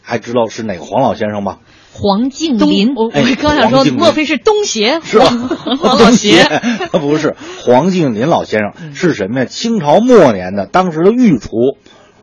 [0.00, 1.58] 还知道是哪个黄老先生吗？
[1.92, 2.94] 黄敬林。
[2.96, 5.02] 我我刚想说，莫非是东邪？
[5.02, 5.26] 是吧？
[5.78, 6.42] 黄老邪？
[6.90, 7.36] 不是，
[7.66, 9.44] 黄敬林老先生是什么呀？
[9.44, 11.50] 清朝末年的当时的御厨，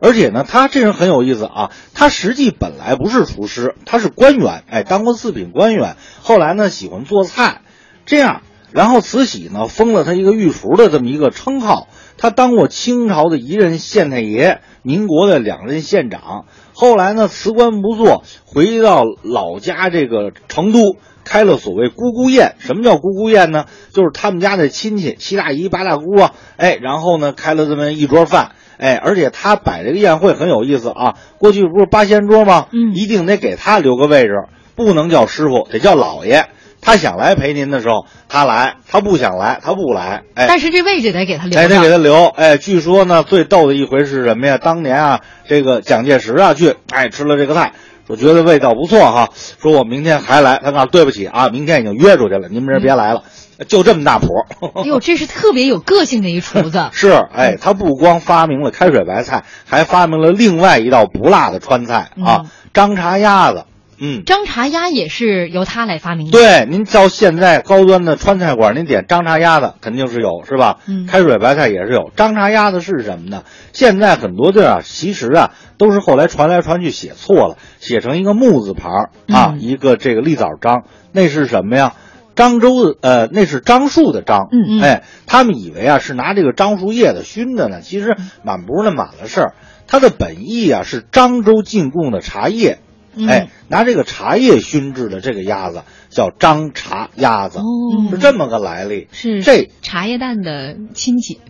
[0.00, 1.70] 而且呢，他这人很有意思啊。
[1.94, 5.94] 他实际本来不是厨师，他是官员，哎，当过四品官员。
[6.20, 7.60] 后来呢，喜欢做菜，
[8.06, 8.42] 这样。
[8.72, 16.44] 然后慈禧呢封了他一个御厨的这么一个称号，他当过清朝的一任县太爷，民国的两任县长。
[16.74, 22.54] 后来呢辞官不做，回到老家这个成都，开了所谓姑姑宴。
[22.58, 23.64] 什么叫姑姑宴呢？
[23.92, 31.16] 就是他们家的亲戚七大姨八大姑啊，哎，然后呢开了这么一桌饭，哎，而且他摆这个宴会很有意思啊。
[31.38, 32.66] 过去不是八仙桌吗？
[32.72, 34.34] 嗯，一定得给他留个位置，
[34.76, 36.46] 不能叫师傅，得叫老爷。
[36.80, 40.22] 他想来陪您的时候，他来；他不想来，他不来。
[40.34, 41.58] 哎，但是这位置得给他留。
[41.58, 42.26] 哎，得给他留。
[42.26, 44.58] 哎，据说呢，最逗的一回是什么呀？
[44.58, 47.72] 当年啊，这个蒋介石啊去，哎，吃了这个菜，
[48.06, 49.28] 说觉得味道不错哈，
[49.60, 50.60] 说我明天还来。
[50.62, 53.22] 他告诉对不起啊，明天已经约出去了，您明儿别来了。
[53.66, 54.28] 就这么大谱。
[54.86, 56.90] 哟，这是特别有个性的一厨子。
[56.94, 63.64] 是，哎，他不光发明了开水白菜，还发明了另外一道不辣的川菜啊，张茶鸭子。
[64.00, 66.32] 嗯，张茶鸭也是由他来发明的。
[66.32, 70.78] 对，您到现在高端的川菜馆，您点张茶鸭子肯定是有，是吧？
[70.86, 72.10] 嗯开水白菜也是有。
[72.16, 73.44] 张茶鸭子是什么呢？
[73.72, 81.94] 现在很多地儿啊，其实啊都是后来传来传去写错了，写成一个木字旁儿啊，嗯一个这个立枣张，那是什么呀？
[82.36, 89.54] 漳州的呃，那是樟树的樟，嗯嗯哎，他们以为啊是拿这个樟树叶子熏的呢，其实满不是那满的事儿。
[89.88, 92.78] 它的本意啊是漳州进贡的茶叶，
[93.18, 97.64] 嗯哎，拿这个茶叶熏制的这个鸭子叫张茶鸭子，哦
[98.10, 99.08] 是这么个来历。
[99.12, 101.40] 是这茶叶蛋的亲戚。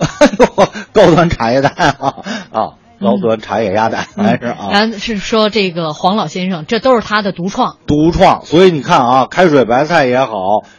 [0.93, 2.15] 高端茶叶蛋啊
[2.51, 2.61] 啊，
[3.01, 4.71] 高端茶叶鸭蛋还是啊。
[4.73, 7.77] 然后是说这个黄老先生，这都是他的独创。
[7.87, 10.33] 独创，所以你看啊，开水白菜也好，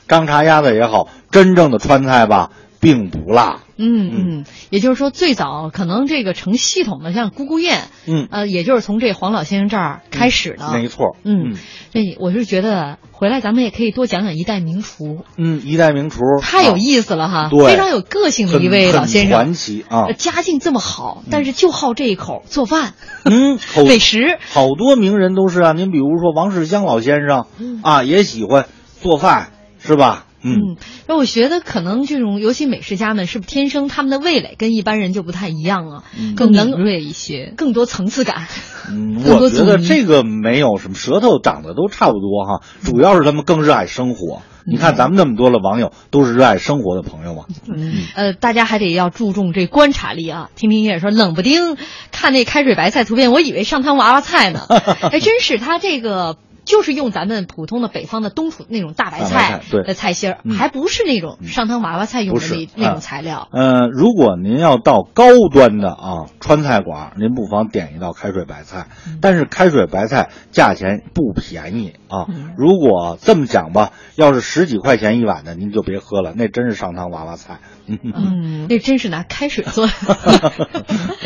[0.08, 2.50] 张茶鸭子也好，真正的川菜吧，
[2.80, 3.60] 并不辣。
[3.82, 4.12] 嗯
[4.42, 8.28] 嗯，也就是说，最早可能这个成系统的，像姑姑宴，嗯。
[8.30, 10.74] 呃，也就是从这黄老先生这儿开始的。
[10.74, 11.56] 没错，嗯，
[11.94, 17.68] 这我是觉得回来咱们也可以多讲讲一代名厨，嗯，一代名厨太有意思了哈，对。
[17.68, 20.08] 非常有个性的一位老先生，很传奇啊。
[20.08, 25.72] 呃，家境这么好，但是就好这一口做饭，嗯， 好美食，好多名人都是啊。
[25.72, 27.80] 您比如说王世襄老先生嗯。
[27.82, 28.66] 啊，也喜欢
[29.00, 30.26] 做饭，是吧？
[30.42, 30.78] 嗯，
[31.08, 36.04] 那我觉得可能这种，尤其美食家们，是不是天生他们的味蕾跟一般人就不太一样啊？
[36.36, 38.48] 更能敏锐一些，更多层次感。
[38.90, 44.42] 嗯，更 多我觉得这个没有什么，舌头长得都差不多哈，主要是他们更热爱生活。
[44.66, 47.46] 你看咱们那么多的网友都是热爱生活的朋友嘛。
[47.68, 50.50] 嗯，呃，大家还得要注重这观察力啊。
[50.56, 51.76] 听听也说，冷不丁
[52.12, 54.68] 看那开水白菜图片，我以为上汤娃娃菜呢，
[55.12, 56.38] 还 真是他这个。
[56.70, 63.48] 就是用咱们普通的北方的冬储那种大白菜的菜心儿，嗯还不是那种上汤娃娃菜用的那那啊种材料。
[63.52, 68.86] 呃，如果您要到高端的啊川菜馆，您不妨点一道开水白菜。
[69.08, 72.28] 嗯但是开水白菜价钱不便宜啊。
[72.56, 77.60] 如果这么讲吧，要是十几块钱一碗的，您就别喝了，那真是上汤娃娃菜。
[77.90, 79.94] 嗯，那真是拿开水做的。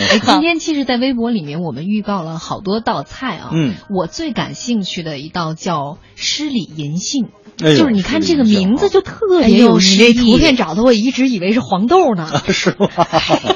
[0.10, 3.50] 哎，今天其实，在微博里面我们预告了好多道菜啊。
[3.52, 7.26] 嗯，我最感兴趣的一道叫诗礼银杏，
[7.62, 10.08] 哎就是你看这个名字就特哎别有诗意。
[10.08, 12.30] 你这图片找的我一直以为是黄豆呢。
[12.54, 12.88] 是吗？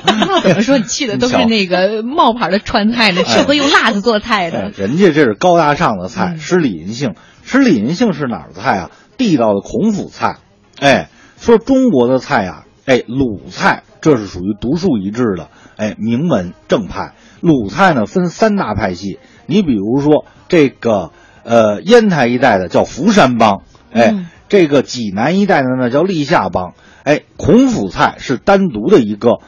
[0.05, 0.77] 那怎么说？
[0.77, 4.71] 你去的都是那个冒牌的川菜呢，适合用辣子做菜哎的。
[4.75, 7.13] 人家这是高大上的菜，嗯狮礼银杏。
[7.43, 8.91] 诗礼银杏是哪儿的菜啊？
[9.17, 10.37] 地道的孔府菜。
[10.79, 11.09] 哎，
[11.39, 17.13] 说中国的菜啊，哎，鲁菜这是属于独树一帜的，哎，名门正派。
[17.39, 21.11] 鲁菜呢分三大派系，你比如说这个
[21.47, 23.61] 呃烟台一带的叫福山帮，
[23.93, 26.73] 哎，嗯这个济南一带的呢叫历下帮，
[27.03, 29.39] 哎，孔府菜是单独的一个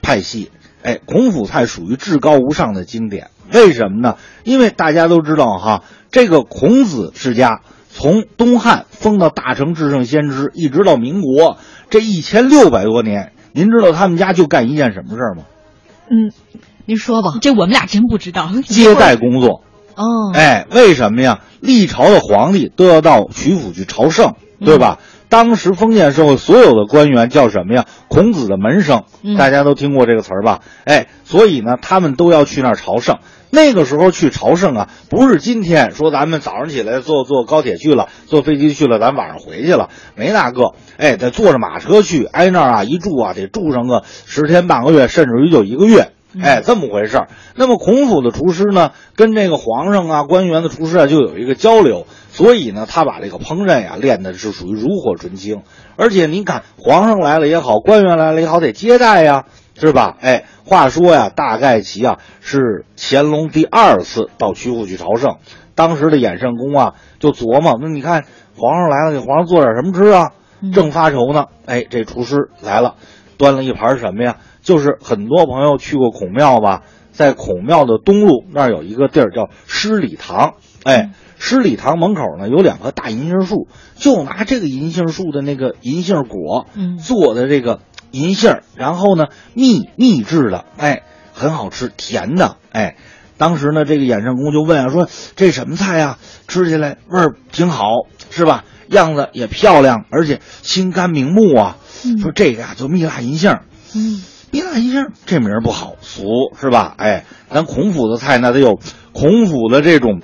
[0.00, 0.50] 派系，
[0.82, 3.28] 哎，孔府菜属于至高无上的经典。
[3.52, 4.16] 为什么呢？
[4.44, 11.58] 因为大家都知道哈，这个孔子世家从东汉封到大成至圣先知，一直到民国
[11.90, 15.42] 这一千六百多年，您知道他们家就干一件什么事儿吗？
[16.08, 16.32] 嗯，
[16.86, 17.32] 您说吧。
[17.42, 18.50] 这我们俩真不知道。
[18.64, 19.62] 接待工作。
[19.96, 21.40] 哦，哎，为什么呀？
[21.60, 24.34] 历朝的皇帝都要到曲阜去朝圣，
[24.64, 24.98] 对吧？
[25.28, 27.86] 当时封建社会所有的官员叫什么呀？
[28.08, 30.60] 孔子的门生，嗯大家都听过这个词儿吧？
[30.84, 33.18] 哎，所以呢，他们都要去那儿朝圣。
[33.54, 40.72] 那个时候去朝圣啊，不是今天说咱们早上起来坐坐高铁去了，坐飞机去了，咱晚上回去了，没那个。
[40.96, 46.12] 哎，得坐着马车去，挨那儿啊一住啊，得住上个十天半个月，甚至于就一个月。
[46.40, 47.28] 哎，这么回事儿。
[47.54, 55.62] 那么孔府的厨师呢，跟这个皇上啊、官员的厨师啊就有一个交流，所以呢，他把这个烹饪呀练的是属于炉火纯青。
[55.96, 59.44] 而且您看，皇上来了也好，官员来了也好，得接待呀，
[59.78, 60.16] 是吧？
[60.20, 65.36] 哎，话说呀，大概其啊是乾隆第二次到曲阜去朝圣，
[65.74, 68.24] 当时的衍圣公啊就琢磨，那你看
[68.56, 70.30] 皇上来了，给皇上做点什么吃啊？
[70.72, 72.94] 正发愁呢，哎，这厨师来了，
[73.36, 74.36] 端了一盘什么呀？
[74.62, 76.82] 就是很多朋友去过孔庙吧，
[77.12, 80.54] 在孔庙的东路那儿有一个地儿叫诗礼堂，
[80.84, 87.80] 哎，诗礼堂门口呢有两棵大银杏树，就拿这个银杏树的那个银杏果，嗯做的这个
[88.12, 91.02] 银杏，然后呢秘秘制的，哎，
[91.34, 92.96] 很好吃，甜的，哎。
[93.38, 97.86] 当时呢，这个衍圣公就问啊，说这什么菜呀、吃起来味儿挺好，
[98.30, 98.62] 是吧？
[98.86, 101.76] 样子也漂亮，而且清甘明目啊。
[102.20, 103.58] 说这个啊，就蜜蜡银杏。
[103.96, 104.22] 嗯，
[104.52, 106.24] 蜜蜡银杏这名儿不好，俗
[106.60, 106.94] 是吧？
[106.98, 108.78] 哎，咱孔府的菜那得有
[109.12, 110.20] 孔府的这种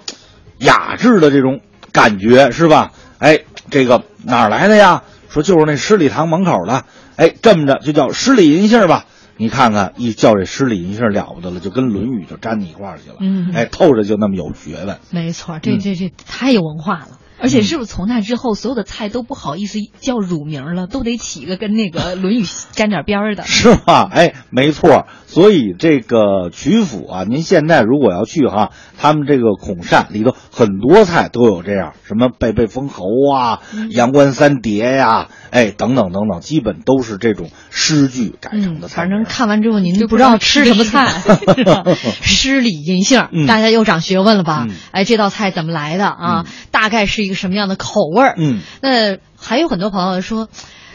[0.59, 1.61] 雅致的这种
[1.93, 2.93] 感觉，是吧？
[3.19, 5.03] 哎，这个哪儿来的呀？
[5.31, 6.85] 说就是那十里堂门口的。
[7.17, 9.07] 哎，这么着就叫十里银杏吧。
[9.39, 13.17] 你看看一叫这诗礼，银杏了不得了，就跟《论语》就粘一块儿去了。
[13.21, 14.99] 嗯哎，透着就那么有学问。
[15.11, 17.18] 没错，这嗯这这太有文化了。
[17.41, 23.45] 而且是不是从那之后，所有的菜都不好意思叫乳名了，都得起一个跟那个《论语》沾点边儿的？
[23.45, 24.09] 是吧？
[24.13, 25.07] 哎，没错。
[25.39, 33.61] 所以这个曲阜啊，您现在如果要去哈，他们这个孔膳里头很多菜都有这样，什么贝贝封侯啊、
[33.91, 38.97] 阳关三叠呀、哎等等等等，基本都是这种诗句改成的菜。
[38.97, 41.07] 嗯反正看完之后您就不知道吃什么菜，
[42.21, 44.75] 诗礼银杏，嗯大家又长学问了吧嗯？
[44.91, 46.47] 哎，这道菜怎么来的啊？
[46.73, 48.35] 大概是一个什么样的口味儿？
[48.37, 50.49] 嗯，那还有很多朋友说，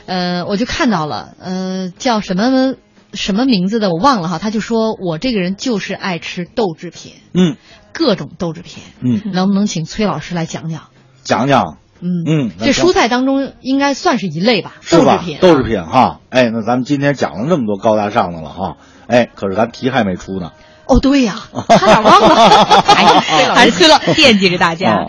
[0.06, 2.74] 呃，我就看到了，呃，叫什么
[3.14, 7.58] 什么名字的我忘了哈，他就说我这个人就是爱吃豆制品，嗯。
[7.96, 10.86] 各种豆制品，嗯，能不能请崔老师来讲讲？
[11.24, 11.78] 讲讲。
[12.02, 12.24] 嗯。
[12.26, 15.18] 嗯，这蔬菜当中应该算是一类吧，是吧？
[15.18, 20.54] 豆制品啊，豆制品哈，哎，那咱们今天讲了那么多高大上的了哈，哎，可是咱题还没出呢。
[20.88, 21.36] 哦，对呀，
[21.70, 22.82] 差点忘了，
[23.54, 25.06] 还是崔老师， 惦记着大家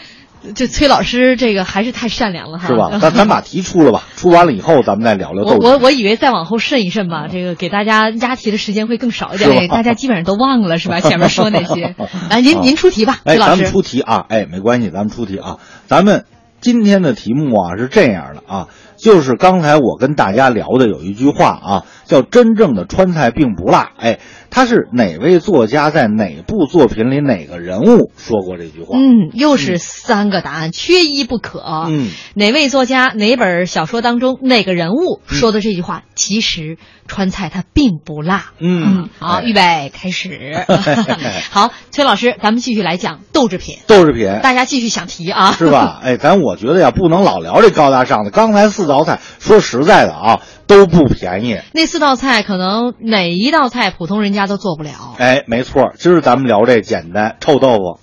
[0.48, 0.52] 啊。
[0.54, 2.98] 这崔老师这个还是太善良了哈，是吧？
[3.00, 5.66] 咱咱把题出了吧，出完了以后咱们再聊聊我豆。
[5.66, 9.50] 我我以为再往后慎一慎吧，这个给大家押题的时间会更少一点。
[9.50, 11.00] 对，大家基本上都忘了是吧？
[11.04, 11.94] 前面说那些，
[12.30, 13.66] 来，您您出题吧，哎，崔老师咱们。
[13.70, 15.56] 出题啊，哎，没关系，咱们出题啊。
[15.86, 16.24] 咱们
[16.60, 23.90] 今天的题目啊是这样的啊，就是刚才我跟大家聊的有一句话啊，叫“真正的川菜并不辣”。
[23.98, 24.18] 哎，
[24.54, 28.96] 他是哪位作家在哪部作品里哪个人物说过这句话？
[28.96, 31.58] 嗯，又是三个答案，缺一不可。
[31.88, 36.04] 嗯，哪位作家、哪本小说当中哪个人物说的这句话？
[36.14, 36.78] 其实
[37.08, 38.52] 川菜它并不辣。
[38.60, 40.64] 嗯好，哎预备开始。
[41.50, 43.78] 好，崔老师，咱们继续来讲豆制品。
[43.88, 45.98] 豆制品，大家继续想题啊，是吧？
[46.00, 48.30] 哎，咱我觉得呀，不能老聊这高大上的。
[48.30, 51.58] 刚才四道菜，说实在的啊，都不便宜。
[51.72, 55.14] 那四道菜可能哪一道菜普通人家都做不了。
[55.18, 58.00] 哎，没错，今儿咱们聊这简单臭豆腐。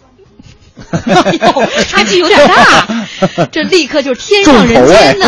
[0.92, 5.28] 哎呦，差距有点大， 这立刻就是天上人间呢！，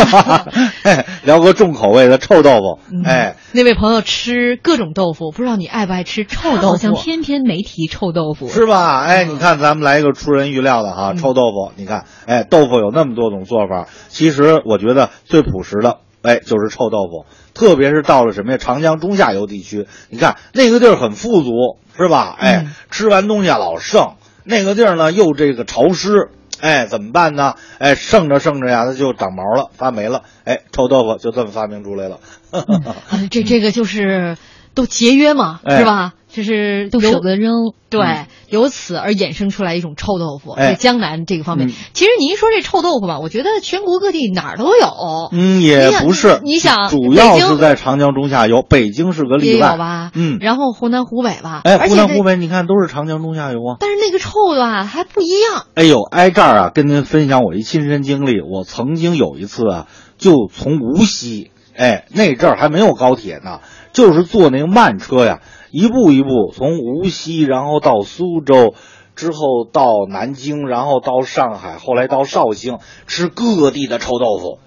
[0.83, 2.79] 哎 聊个重口味的臭豆腐。
[2.91, 6.67] 嗯哎，那位朋友吃各种豆腐，不知道你爱不爱吃臭豆腐？
[6.69, 9.01] 好像偏偏没提臭豆腐，是吧？
[9.03, 11.71] 哎，你看，咱们来一个出人预料的嗯哈，臭豆腐。
[11.75, 17.25] 你看，哎，豆腐有那么多种做法，其实我觉得最朴实的，哎，就是臭豆腐。
[17.53, 22.35] 特别是到了什么呀，长江中下游地区，你看那个地儿很富足，是吧？
[22.39, 24.13] 哎，嗯吃完东西啊老剩，
[24.43, 26.29] 那个地儿呢又这个潮湿。
[26.59, 27.55] 哎，怎么办呢？
[27.77, 30.23] 哎，剩着剩着呀，它就长毛了，发霉了。
[30.45, 32.19] 哎，臭豆腐就这么发明出来了。
[32.51, 34.37] 啊，这这个就是
[34.73, 36.13] 都节约嘛，哎是吧？
[36.33, 37.71] 这是都由舍不得扔。
[37.89, 41.67] 对，嗯由此而衍生出来一种臭豆腐，哎在江南这个方面。
[41.69, 45.29] 嗯其实你一说这臭豆腐吧，我觉得全国各地哪儿都有。
[45.31, 50.11] 嗯，也不是，你想主要是在长江中下游，北京是个例外有吧？
[50.15, 53.77] 嗯，然后湖南、湖北吧，哎，湖南湖北，你看都是长江中下游啊。
[53.79, 55.65] 但是那个臭的吧还不一样。
[55.75, 58.41] 哎呦，挨这儿啊，跟您分享我一亲身经历。
[58.41, 63.59] 我曾经有一次啊，就从无锡，哎，那阵儿还没有高铁呢，
[63.93, 65.39] 就是坐那个慢车呀，
[65.73, 68.75] 一步一步从无锡，然后到苏州，
[69.15, 74.59] 之后到南京，然后到上海，后来到绍兴，吃各地的臭豆腐，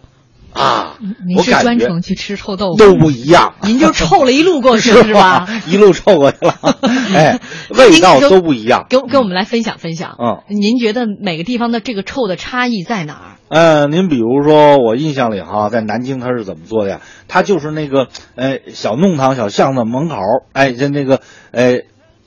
[0.52, 3.54] 啊，您是专程去吃臭豆腐，都不一样。
[3.62, 5.46] 您就 臭了一路过去是是吧？？
[5.68, 6.58] 一路臭过去了，
[7.14, 7.40] 哎，
[7.70, 8.86] 味道都不一样。
[8.90, 10.16] 跟我给我们来分享分享。
[10.18, 13.35] 嗯，您觉得每个地方的这个臭的差异在哪儿？
[13.48, 17.00] 呃，您比如说，我印象里哈，在南京它是怎么做的呀？
[17.28, 20.16] 它就是那个，呃，小弄堂、小巷子门口，
[20.52, 21.20] 哎，就那个，
[21.52, 21.82] 呃，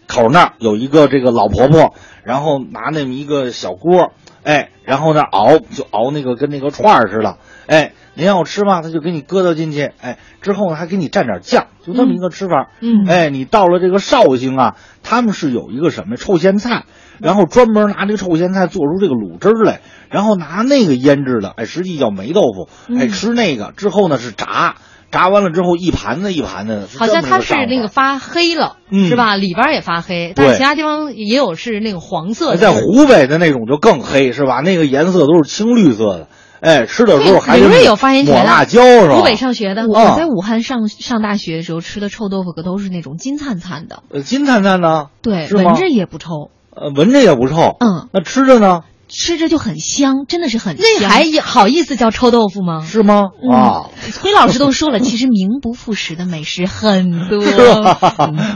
[0.08, 1.94] 口那儿有一个这个老婆婆，
[2.24, 4.14] 然后拿那么一个小锅，
[4.44, 12.70] 哎，然后那熬，就熬那个跟那个串儿似的，哎，您要吃嘛，他就给你搁到进去，哎，之后呢还给你蘸点酱，就这么一个吃法。
[12.80, 16.86] 嗯哎，你到了这个绍兴啊，他们是有一个什么臭咸菜，
[17.22, 24.76] 然后专门拿这个臭咸菜做出这个卤汁儿来，然后拿那个腌制的，哎，实际叫霉豆腐，哎，嗯吃那个之后呢是炸，
[25.12, 29.36] 炸完了之后一盘子一盘子的，好像它是那个发黑了，嗯是吧？
[29.36, 32.58] 里边也发黑，但是其他地方也有是那个黄色的。
[32.58, 34.62] 在湖北的那种就更黑，是吧？
[34.62, 36.28] 那个颜色都是青绿色的，
[36.62, 39.16] 哎，吃的时候还有发言权辣椒是吧？
[39.16, 50.86] 湖北上学的，我在武汉上上大学的时候吃的臭豆腐可都是那种金灿灿的，呃金灿灿的，对，闻着也不臭，呃，闻着也不臭，嗯，那吃着呢吃着就很香，真的是很香。
[51.02, 52.86] 那还好意思叫臭豆腐吗？
[52.86, 53.24] 是吗？
[53.42, 57.42] 嗯啊，崔老师都说了，其实名不副实的美食很多。
[57.42, 57.98] 是吧？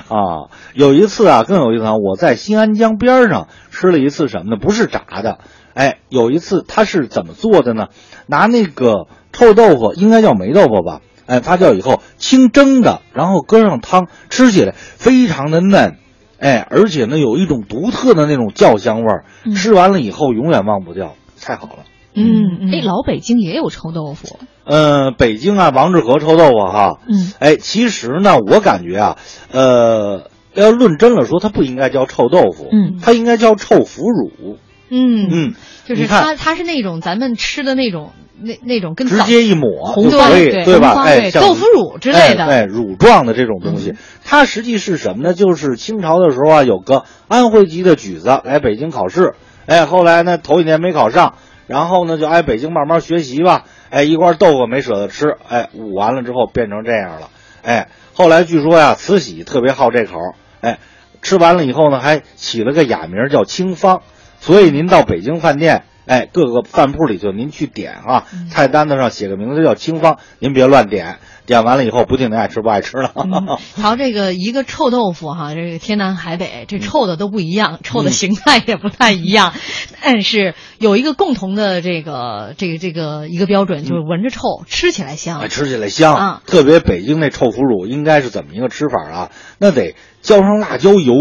[0.09, 4.57] 啊，有一次啊，更有意思啊，我在新安江边上吃了一次什么呢？
[4.61, 5.39] 不是炸的，
[5.73, 7.87] 哎，有一次他是怎么做的呢？
[8.27, 15.97] 拿那个臭豆腐，应该叫霉豆腐吧，哎，发酵以后清蒸的，然后搁上汤，吃起来非常的嫩，
[16.43, 19.25] 哎，而且呢有一种独特的那种酱香味儿，
[19.55, 21.85] 吃完了以后永远忘不掉，太好了。
[22.15, 24.37] 嗯，哎，老北京也有臭豆腐。
[24.65, 29.17] 呃，北京啊，王致和臭豆腐哈，嗯，哎，其实呢，我感觉啊，
[29.51, 34.57] 呃，要论真了说，它不应该叫臭豆腐，嗯，它应该叫臭腐乳。
[34.89, 35.53] 嗯嗯，
[35.85, 38.11] 就是它，它是那种咱们吃的那种
[38.43, 41.01] 那那种跟直接一抹红就可以，对吧？
[41.03, 45.33] 哎，豆腐乳之类的哎乳状的这种东西，它实际是什么呢？
[45.33, 49.33] 就是清朝的时候啊，有个安徽籍的举子来北京考试，
[49.65, 51.35] 哎，后来呢头一年没考上，
[51.67, 57.29] 然后呢就挨北京慢慢学习吧，哎，一罐豆腐没舍得吃，哎，捂完了之后变成这样了，
[57.63, 60.17] 哎，后来据说呀，慈禧特别好这口，
[60.61, 60.79] 哎，
[61.21, 64.01] 吃完了以后呢，还起了个雅名叫清芳，
[64.41, 65.83] 所以您到北京饭店。
[66.05, 73.13] 哎，各个饭铺里就您去点啊，嗯菜单子上写个名字叫清芳，您别乱点，点完了以后不定您爱吃不爱吃了。
[73.77, 79.53] 瞧这个一个臭豆腐哈，这个天南海北，嗯这臭的都不一样，臭的形态也不太一样，
[80.01, 85.47] 但是有一个共同的这个这个这个一个标准，就是闻着臭，吃起来香哎，。
[85.47, 89.31] 吃起来香，啊特别北京那臭腐乳应该是怎么一个吃法啊？
[89.57, 91.13] 那得浇上辣椒油，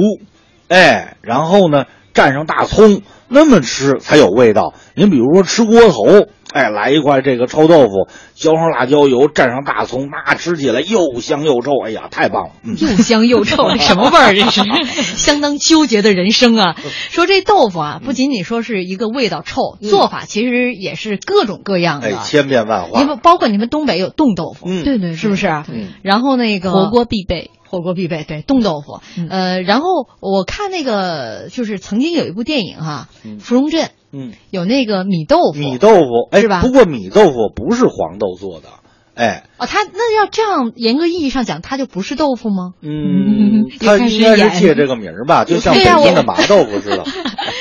[0.68, 1.84] 哎，然后呢
[2.14, 4.74] 蘸上大葱，那么吃才有味道。
[4.94, 12.52] 您比如说吃锅头，哎，来一块这个臭豆腐，浇上辣椒油，蘸上大葱，那吃起来又香又臭，哎呀，太棒了！
[12.64, 14.34] 嗯，又香又臭，这什么味儿？
[14.34, 14.62] 这是
[15.16, 16.76] 相当纠结的人生啊！
[17.10, 22.08] 说这豆腐啊，不仅仅说是一个味道臭，做法其实也是各种各样的。
[22.08, 23.00] 哎，千变万化。
[23.00, 25.46] 你们包括你们东北有冻豆腐，嗯对对，是不是？
[25.68, 27.50] 嗯然后那个火锅必备。
[27.64, 29.00] 火锅必备，对冻豆腐。
[29.30, 36.60] 呃，然后我看那个就是曾经有一部电影哈，嗯芙蓉镇》嗯，有那个米豆腐，米豆腐，哎，是吧？
[36.60, 38.68] 不过米豆腐不是黄豆做的，
[39.14, 42.72] 哎，哦，它那要这样严格意义上讲，它就不是豆腐吗？
[42.82, 47.04] 嗯，它应该是借这个名儿吧，就像北京的麻豆腐似的。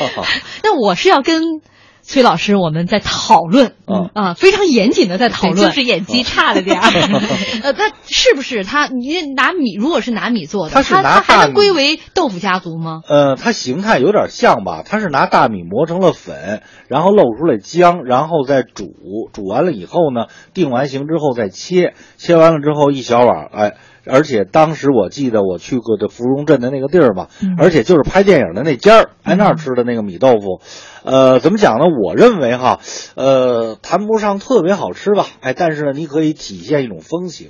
[0.64, 1.62] 那我是要跟
[2.04, 6.89] 崔老师我们在讨论，嗯啊，非常严谨的在讨论，就是演技差了点儿。
[7.64, 8.88] 呃，那是不是他？
[8.88, 13.02] 你拿米，如果是拿米做的，它是他他还能拿大米归为豆腐家族吗？
[13.08, 18.93] 呃，它形态有点像吧，它是拿大米磨成了粉，然后露出来浆，然后再煮，
[19.32, 23.74] 煮完了以后呢，定完型之后再切，切完了之后一小碗，哎，
[24.06, 27.28] 而且当时我记得我去过的芙蓉镇的那个地儿嘛，
[27.58, 30.62] 而且就是拍电影的那家儿，挨那儿吃的那个米豆腐，
[31.04, 31.86] 呃，怎么讲呢？
[32.04, 32.80] 我认为哈，
[33.16, 37.49] 呃，谈不上特别好吃吧，哎，但是呢，你可以体现一种风情。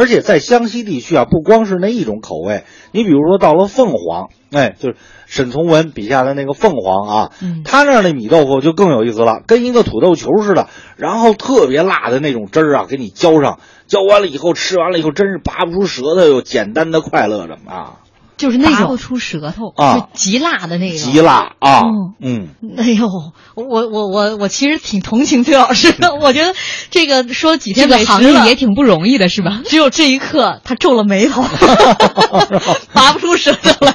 [0.00, 4.96] 而且在湘西地区啊，不光是那一种口味，你比如说到了凤凰，哎，就是
[5.26, 17.98] 沈从文笔下的那个凤凰啊，嗯他那儿的米豆腐就更有意思了，跟一个土豆球似的，然后特别辣的那种汁儿啊，给你浇上，浇完了以后吃完了以后，真是拔不出舌头，又简单的快乐着啊，
[18.40, 22.14] 就是那种拔不出舌头啊就极辣的那种，极辣啊嗯，
[22.62, 23.06] 嗯，哎呦，
[23.54, 26.54] 我我我我其实挺同情崔老师的，我觉得
[26.90, 29.60] 这个说几这天美食个行业了也挺不容易的，是吧？
[29.66, 31.44] 只有这一刻，他皱了眉头，
[32.94, 33.94] 拔不出舌头来。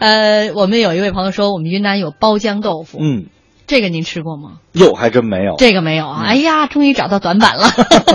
[0.00, 3.26] 呃，我们有一位朋友说，我们云南有包浆豆腐，嗯，
[3.66, 4.58] 这个您吃过吗？
[4.72, 6.22] 哟，还真没有，这个没有啊！
[6.24, 7.64] 哎呀，终于找到短板了。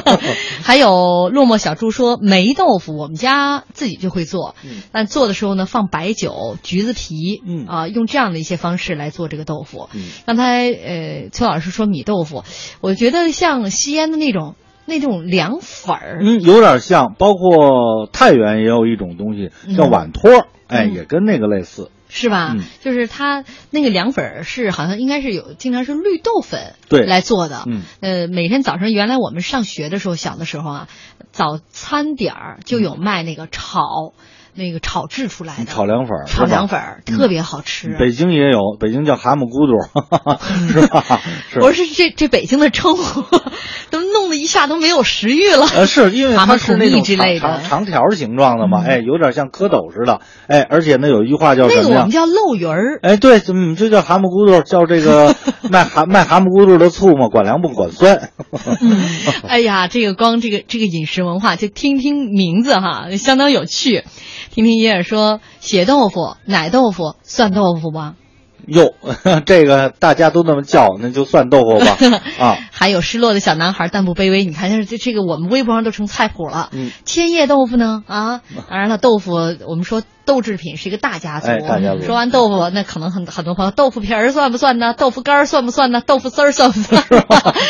[0.63, 9.89] 还有落寞小猪说，霉豆腐我们家自己就会做，嗯但做的时候呢，放白酒、橘子皮，嗯啊，用这样的一些方式来做这个豆腐。
[9.93, 12.43] 嗯刚才呃，崔老师说米豆腐，
[12.81, 21.89] 我觉得像西安的那种那种凉粉儿，嗯，有点像，包括太原也有一种东西叫嗯碗托儿，哎，嗯也跟那个类似。
[22.09, 22.53] 是吧？
[22.57, 27.63] 嗯就是它那个凉粉儿是好像应该是有，经常是绿豆粉对来做的。
[27.67, 30.87] 嗯呃，每天早上原来我们上学的时候，小的时候啊，
[31.31, 34.13] 早餐点儿就有卖那个炒、
[34.57, 37.95] 那个炒制出来的炒凉粉儿，炒凉粉儿，特别好吃。
[37.99, 39.77] 北京也有， 北京叫蛤蟆咕嘟，
[40.73, 41.21] 是吧？
[41.51, 41.59] 是。
[41.61, 43.21] 我说这这北京的称呼，
[43.91, 45.67] 都弄得一下都没有食欲了。
[45.75, 52.11] 呃，是因为蛤蟆土它是那种长长长条形状的嘛，哎，有点像蝌蚪似的，哎，而且呢有一句话叫什么呀那个我们？
[52.11, 52.99] 叫漏鱼儿。
[53.03, 55.35] 哎，对，嗯，就叫蛤蟆咕嘟，叫这个
[55.69, 58.31] 卖蛤卖蛤蟆咕嘟的醋嘛，管凉不管酸。
[59.47, 64.03] 哎呀，这个光这个这个饮食文化，就听听名字哈，相当有趣。
[64.57, 68.15] 听听爷爷说，血豆腐、奶豆腐蒜豆腐吧？
[68.67, 68.93] 哟，
[69.45, 71.97] 这个大家都那么叫，那就算豆腐吧。
[72.39, 74.43] 啊，还有失落的小男孩，但不卑微。
[74.43, 76.69] 你看，这这这个我们微博上都成菜谱了。
[76.73, 78.03] 嗯，千叶豆腐呢？
[78.07, 79.31] 啊， 当然了，豆腐
[79.67, 81.47] 我们说豆制品是一个大家族。
[81.47, 82.01] 哎，大家族。
[82.01, 84.93] 说完豆腐，那可能很很多朋友，豆腐皮儿算不算呢？
[84.93, 86.01] 豆腐干儿算不算呢？
[86.05, 87.01] 豆腐丝儿算不算？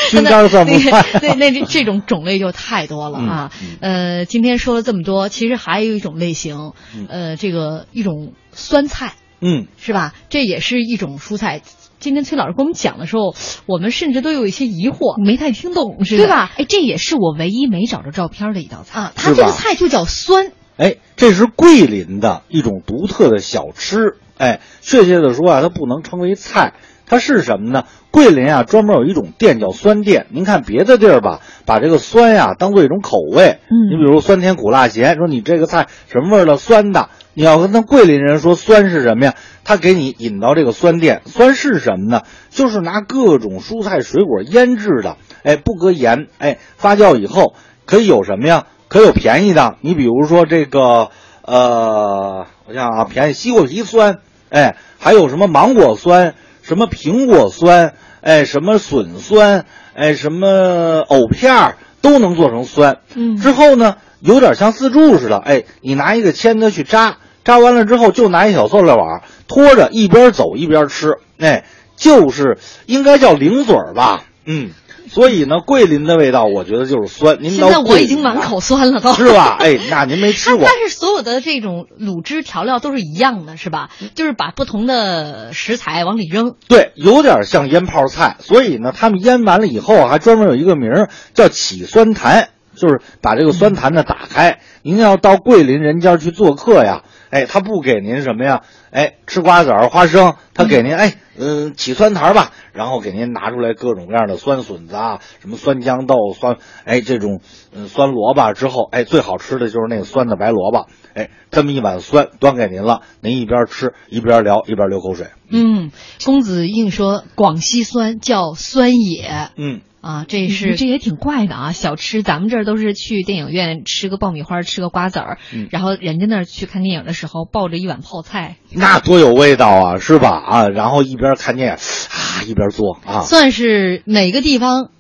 [0.10, 1.06] 心肝算不算？
[1.22, 3.52] 那那这这种种类就太多了啊。
[3.82, 6.72] 呃，今天说了这么多，其实还有一种类型，
[7.08, 9.14] 呃，这个一种酸菜。
[9.42, 10.14] 嗯，是吧？
[10.30, 11.62] 这也是一种蔬菜。
[12.00, 13.34] 今天崔老师给我们讲的时候，
[13.66, 16.52] 我们甚至都有一些疑惑，没太听懂，是对吧？
[16.58, 19.12] 哎，这也是我唯一没找着照片的一道菜啊。
[19.16, 20.52] 它这个菜就叫酸。
[20.78, 24.18] 哎，这是桂林的一种独特的小吃。
[24.38, 26.74] 哎，确切的说啊，它不能称为菜，
[27.08, 27.86] 它是什么呢？
[28.12, 30.28] 桂林啊，专门有一种店叫酸店。
[30.30, 33.58] 您看别的地儿吧，把这个酸呀当做一种口味。
[33.72, 36.58] 嗯，你比如酸甜苦辣咸，说你这个菜什么味儿的？
[36.58, 37.10] 酸的。
[37.38, 39.36] 你要跟那桂林人说酸是什么呀？
[39.64, 42.24] 他给你引到这个酸店，酸是什么呢？
[42.50, 47.54] 就是拿各种蔬菜水果腌制的，哎，不搁盐，哎，发酵以后
[47.86, 48.66] 可以有什么呀？
[48.88, 51.12] 可有便宜的，你比如说这个，
[51.44, 54.18] 呃，我想啊，便宜西瓜皮酸，
[54.50, 56.34] 哎，还有什么芒果酸，
[56.64, 62.98] 什么苹果酸，哎，什么笋酸，哎，什么藕片儿都能做成酸。
[63.14, 67.18] 嗯，之后呢，有点像自助似的，哎，你拿一个签子去扎。
[67.48, 71.14] 扎完了之后，就拿一小塑料碗拖着，一边走一边吃。
[71.40, 71.64] 哎，
[71.96, 74.26] 就是应该叫零嘴儿吧？
[74.44, 74.72] 嗯，
[75.10, 77.38] 所以呢，桂林的味道，我觉得就是酸。
[77.40, 79.56] 您现在我已经满口酸了，都是吧？
[79.62, 80.66] 哎，那您没吃过？
[80.66, 83.92] 但是所有的这种卤汁调料都是一样的，是吧？
[84.14, 86.56] 就是把不同的食材往里扔。
[86.68, 88.36] 对，有点像腌泡菜。
[88.40, 94.60] 所以呢，他们腌完了以后，还专门有一个名儿叫起酸坛，就是把这个酸坛呢打开。
[94.82, 97.04] 您要到桂林人家去做客呀。
[97.30, 98.62] 哎，他不给您什么呀？
[98.92, 107.42] 哎，吃瓜子儿、花生，他给您哎，嗯，起酸坛吧，然后给您拿出来各种各样的酸笋子啊，什么酸豇豆、酸哎这种
[107.74, 115.28] 嗯酸萝卜之后，哎，最好吃的就是那个酸的白萝卜，哎，这么一碗酸端给您了，您一边吃一边聊一边流口水。
[115.50, 115.92] 嗯，
[116.26, 119.50] 公子硬说广西酸叫酸野。
[119.58, 119.82] 嗯。
[120.02, 121.72] 啊，这是这也挺怪的啊！
[121.74, 130.30] 小吃，咱们这儿都是去电影院吃个爆米花，吃个瓜子儿，嗯，然后人家那儿去看电影的时候抱着一碗泡菜，那多有味道啊，是吧？
[130.30, 134.92] 啊，然后一边看电影啊，一边做啊，算是每个地方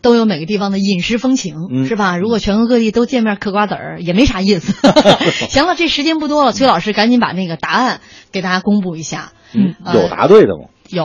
[0.00, 2.16] 都有每个地方的饮食风情，嗯、是吧？
[2.16, 4.72] 如果全国各地都见面嗑瓜子儿，也没啥意思。
[5.50, 8.00] 行了，这时间不多了，崔老师赶紧把那个答案
[8.32, 9.32] 给大家公布一下。
[9.52, 10.68] 嗯，有答对的吗？
[10.90, 11.04] 有，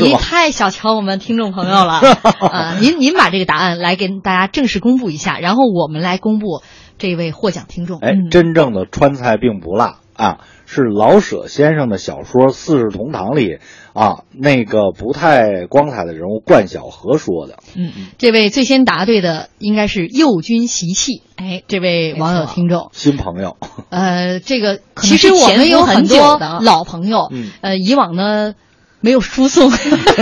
[0.00, 2.00] 您太小瞧我们听众朋友了
[2.40, 2.76] 啊！
[2.80, 6.62] 您您把这个答案来给大家正式公布一下，然后我们来公布
[6.96, 7.98] 这位获奖听众。
[7.98, 13.58] 哎，真正的川菜并不辣啊，是老舍先生的小说《四世同堂》里
[13.92, 17.58] 啊那个不太光彩的人物冠晓荷说的。
[17.74, 21.22] 嗯嗯，这位最先答对的应该是右军习气。
[21.36, 23.56] 哎，这位网友听众，新朋友。
[23.90, 28.54] 呃，这个其实我们有很多老朋友，嗯，呃，以往呢。
[29.02, 29.70] 没有输送，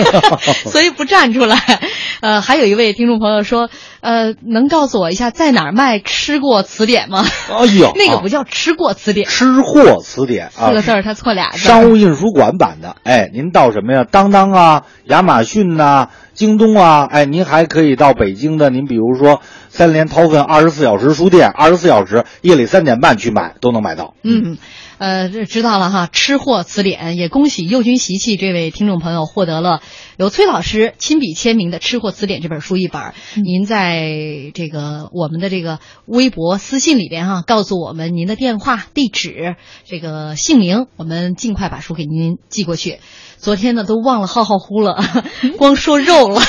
[0.71, 1.59] 所以不站出来。
[2.21, 3.71] 呃，还有一位听众朋友说，
[4.01, 7.25] 呃，能告诉我一下在哪儿卖《吃过词典》吗？
[7.51, 11.59] 哎呦，那个不叫《吃过词典》，吃货词典四个字儿，他错俩字。
[11.59, 14.05] 商务印书馆版的，哎，您到什么呀？
[14.05, 24.15] 当当啊，亚马逊呐，京东啊，哎，您还可以到北京的，您比如说三联韬奋二十四小时书店，二十四小时夜里三点半去买都能买到。
[24.23, 24.59] 嗯。
[24.99, 29.81] 呃，这知道了哈，吃货词典也恭喜右军习气这位听众朋友获得了
[30.17, 33.01] 由崔老师亲笔签名的《吃货词典》这本书一本。
[33.37, 33.88] 您在
[34.55, 42.99] 这个我们的这个微博私信里边哈，告诉我们您的电话、地址、这个姓名，我们尽快把书给您寄过去。
[43.37, 45.03] 昨天呢都忘了浩浩乎了，
[45.59, 46.41] 光说肉了，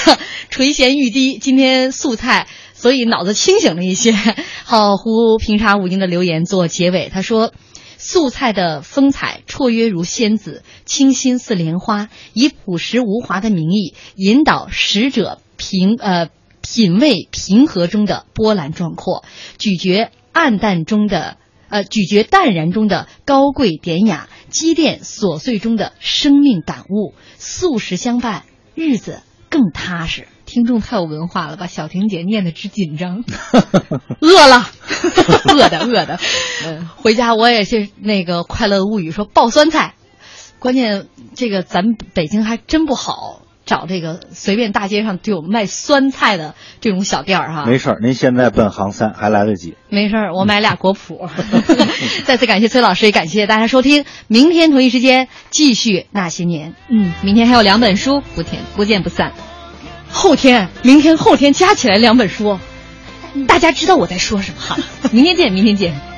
[0.49, 1.37] 垂涎欲滴。
[1.37, 4.11] 今天素菜，所以脑子清醒了一些。
[4.11, 7.51] 浩浩乎平茶五音的留言做结尾，他说。
[8.01, 16.29] 素菜的风采绰约如仙子，清新似莲花，以朴实无华的名义引导使者平呃
[16.71, 19.25] 品味平和中的波澜壮阔，
[19.57, 27.15] 咀嚼暗淡中的呃咀嚼淡然中的高贵典雅，积淀琐碎中的生命感悟。
[27.39, 28.43] 素食相伴，
[28.75, 30.27] 日子更踏实。
[30.45, 33.23] 听众太有文化了，把小婷姐念的直紧张，
[34.21, 34.69] 饿了，
[35.53, 36.19] 饿的饿的，
[36.65, 39.95] 嗯，回家我也是那个快乐物语说爆酸菜，
[40.59, 47.65] 关键这个咱北京还真不好找这个随便大街上就有卖酸菜的这种小店儿哈。
[47.67, 49.75] 没事儿，您现在奔杭三还来得及。
[49.89, 51.29] 没事儿，我买俩果脯。
[52.25, 54.05] 再次感谢崔老师，也感谢大家收听。
[54.25, 56.73] 明天同一时间继续那些年。
[56.89, 59.33] 嗯，明天还有两本书，不见不见不散。
[60.11, 62.57] 后天、明天、后天加起来两本书，
[63.47, 64.59] 大家知道我在说什么。
[64.59, 64.77] 哈，
[65.11, 66.08] 明天见，明天见。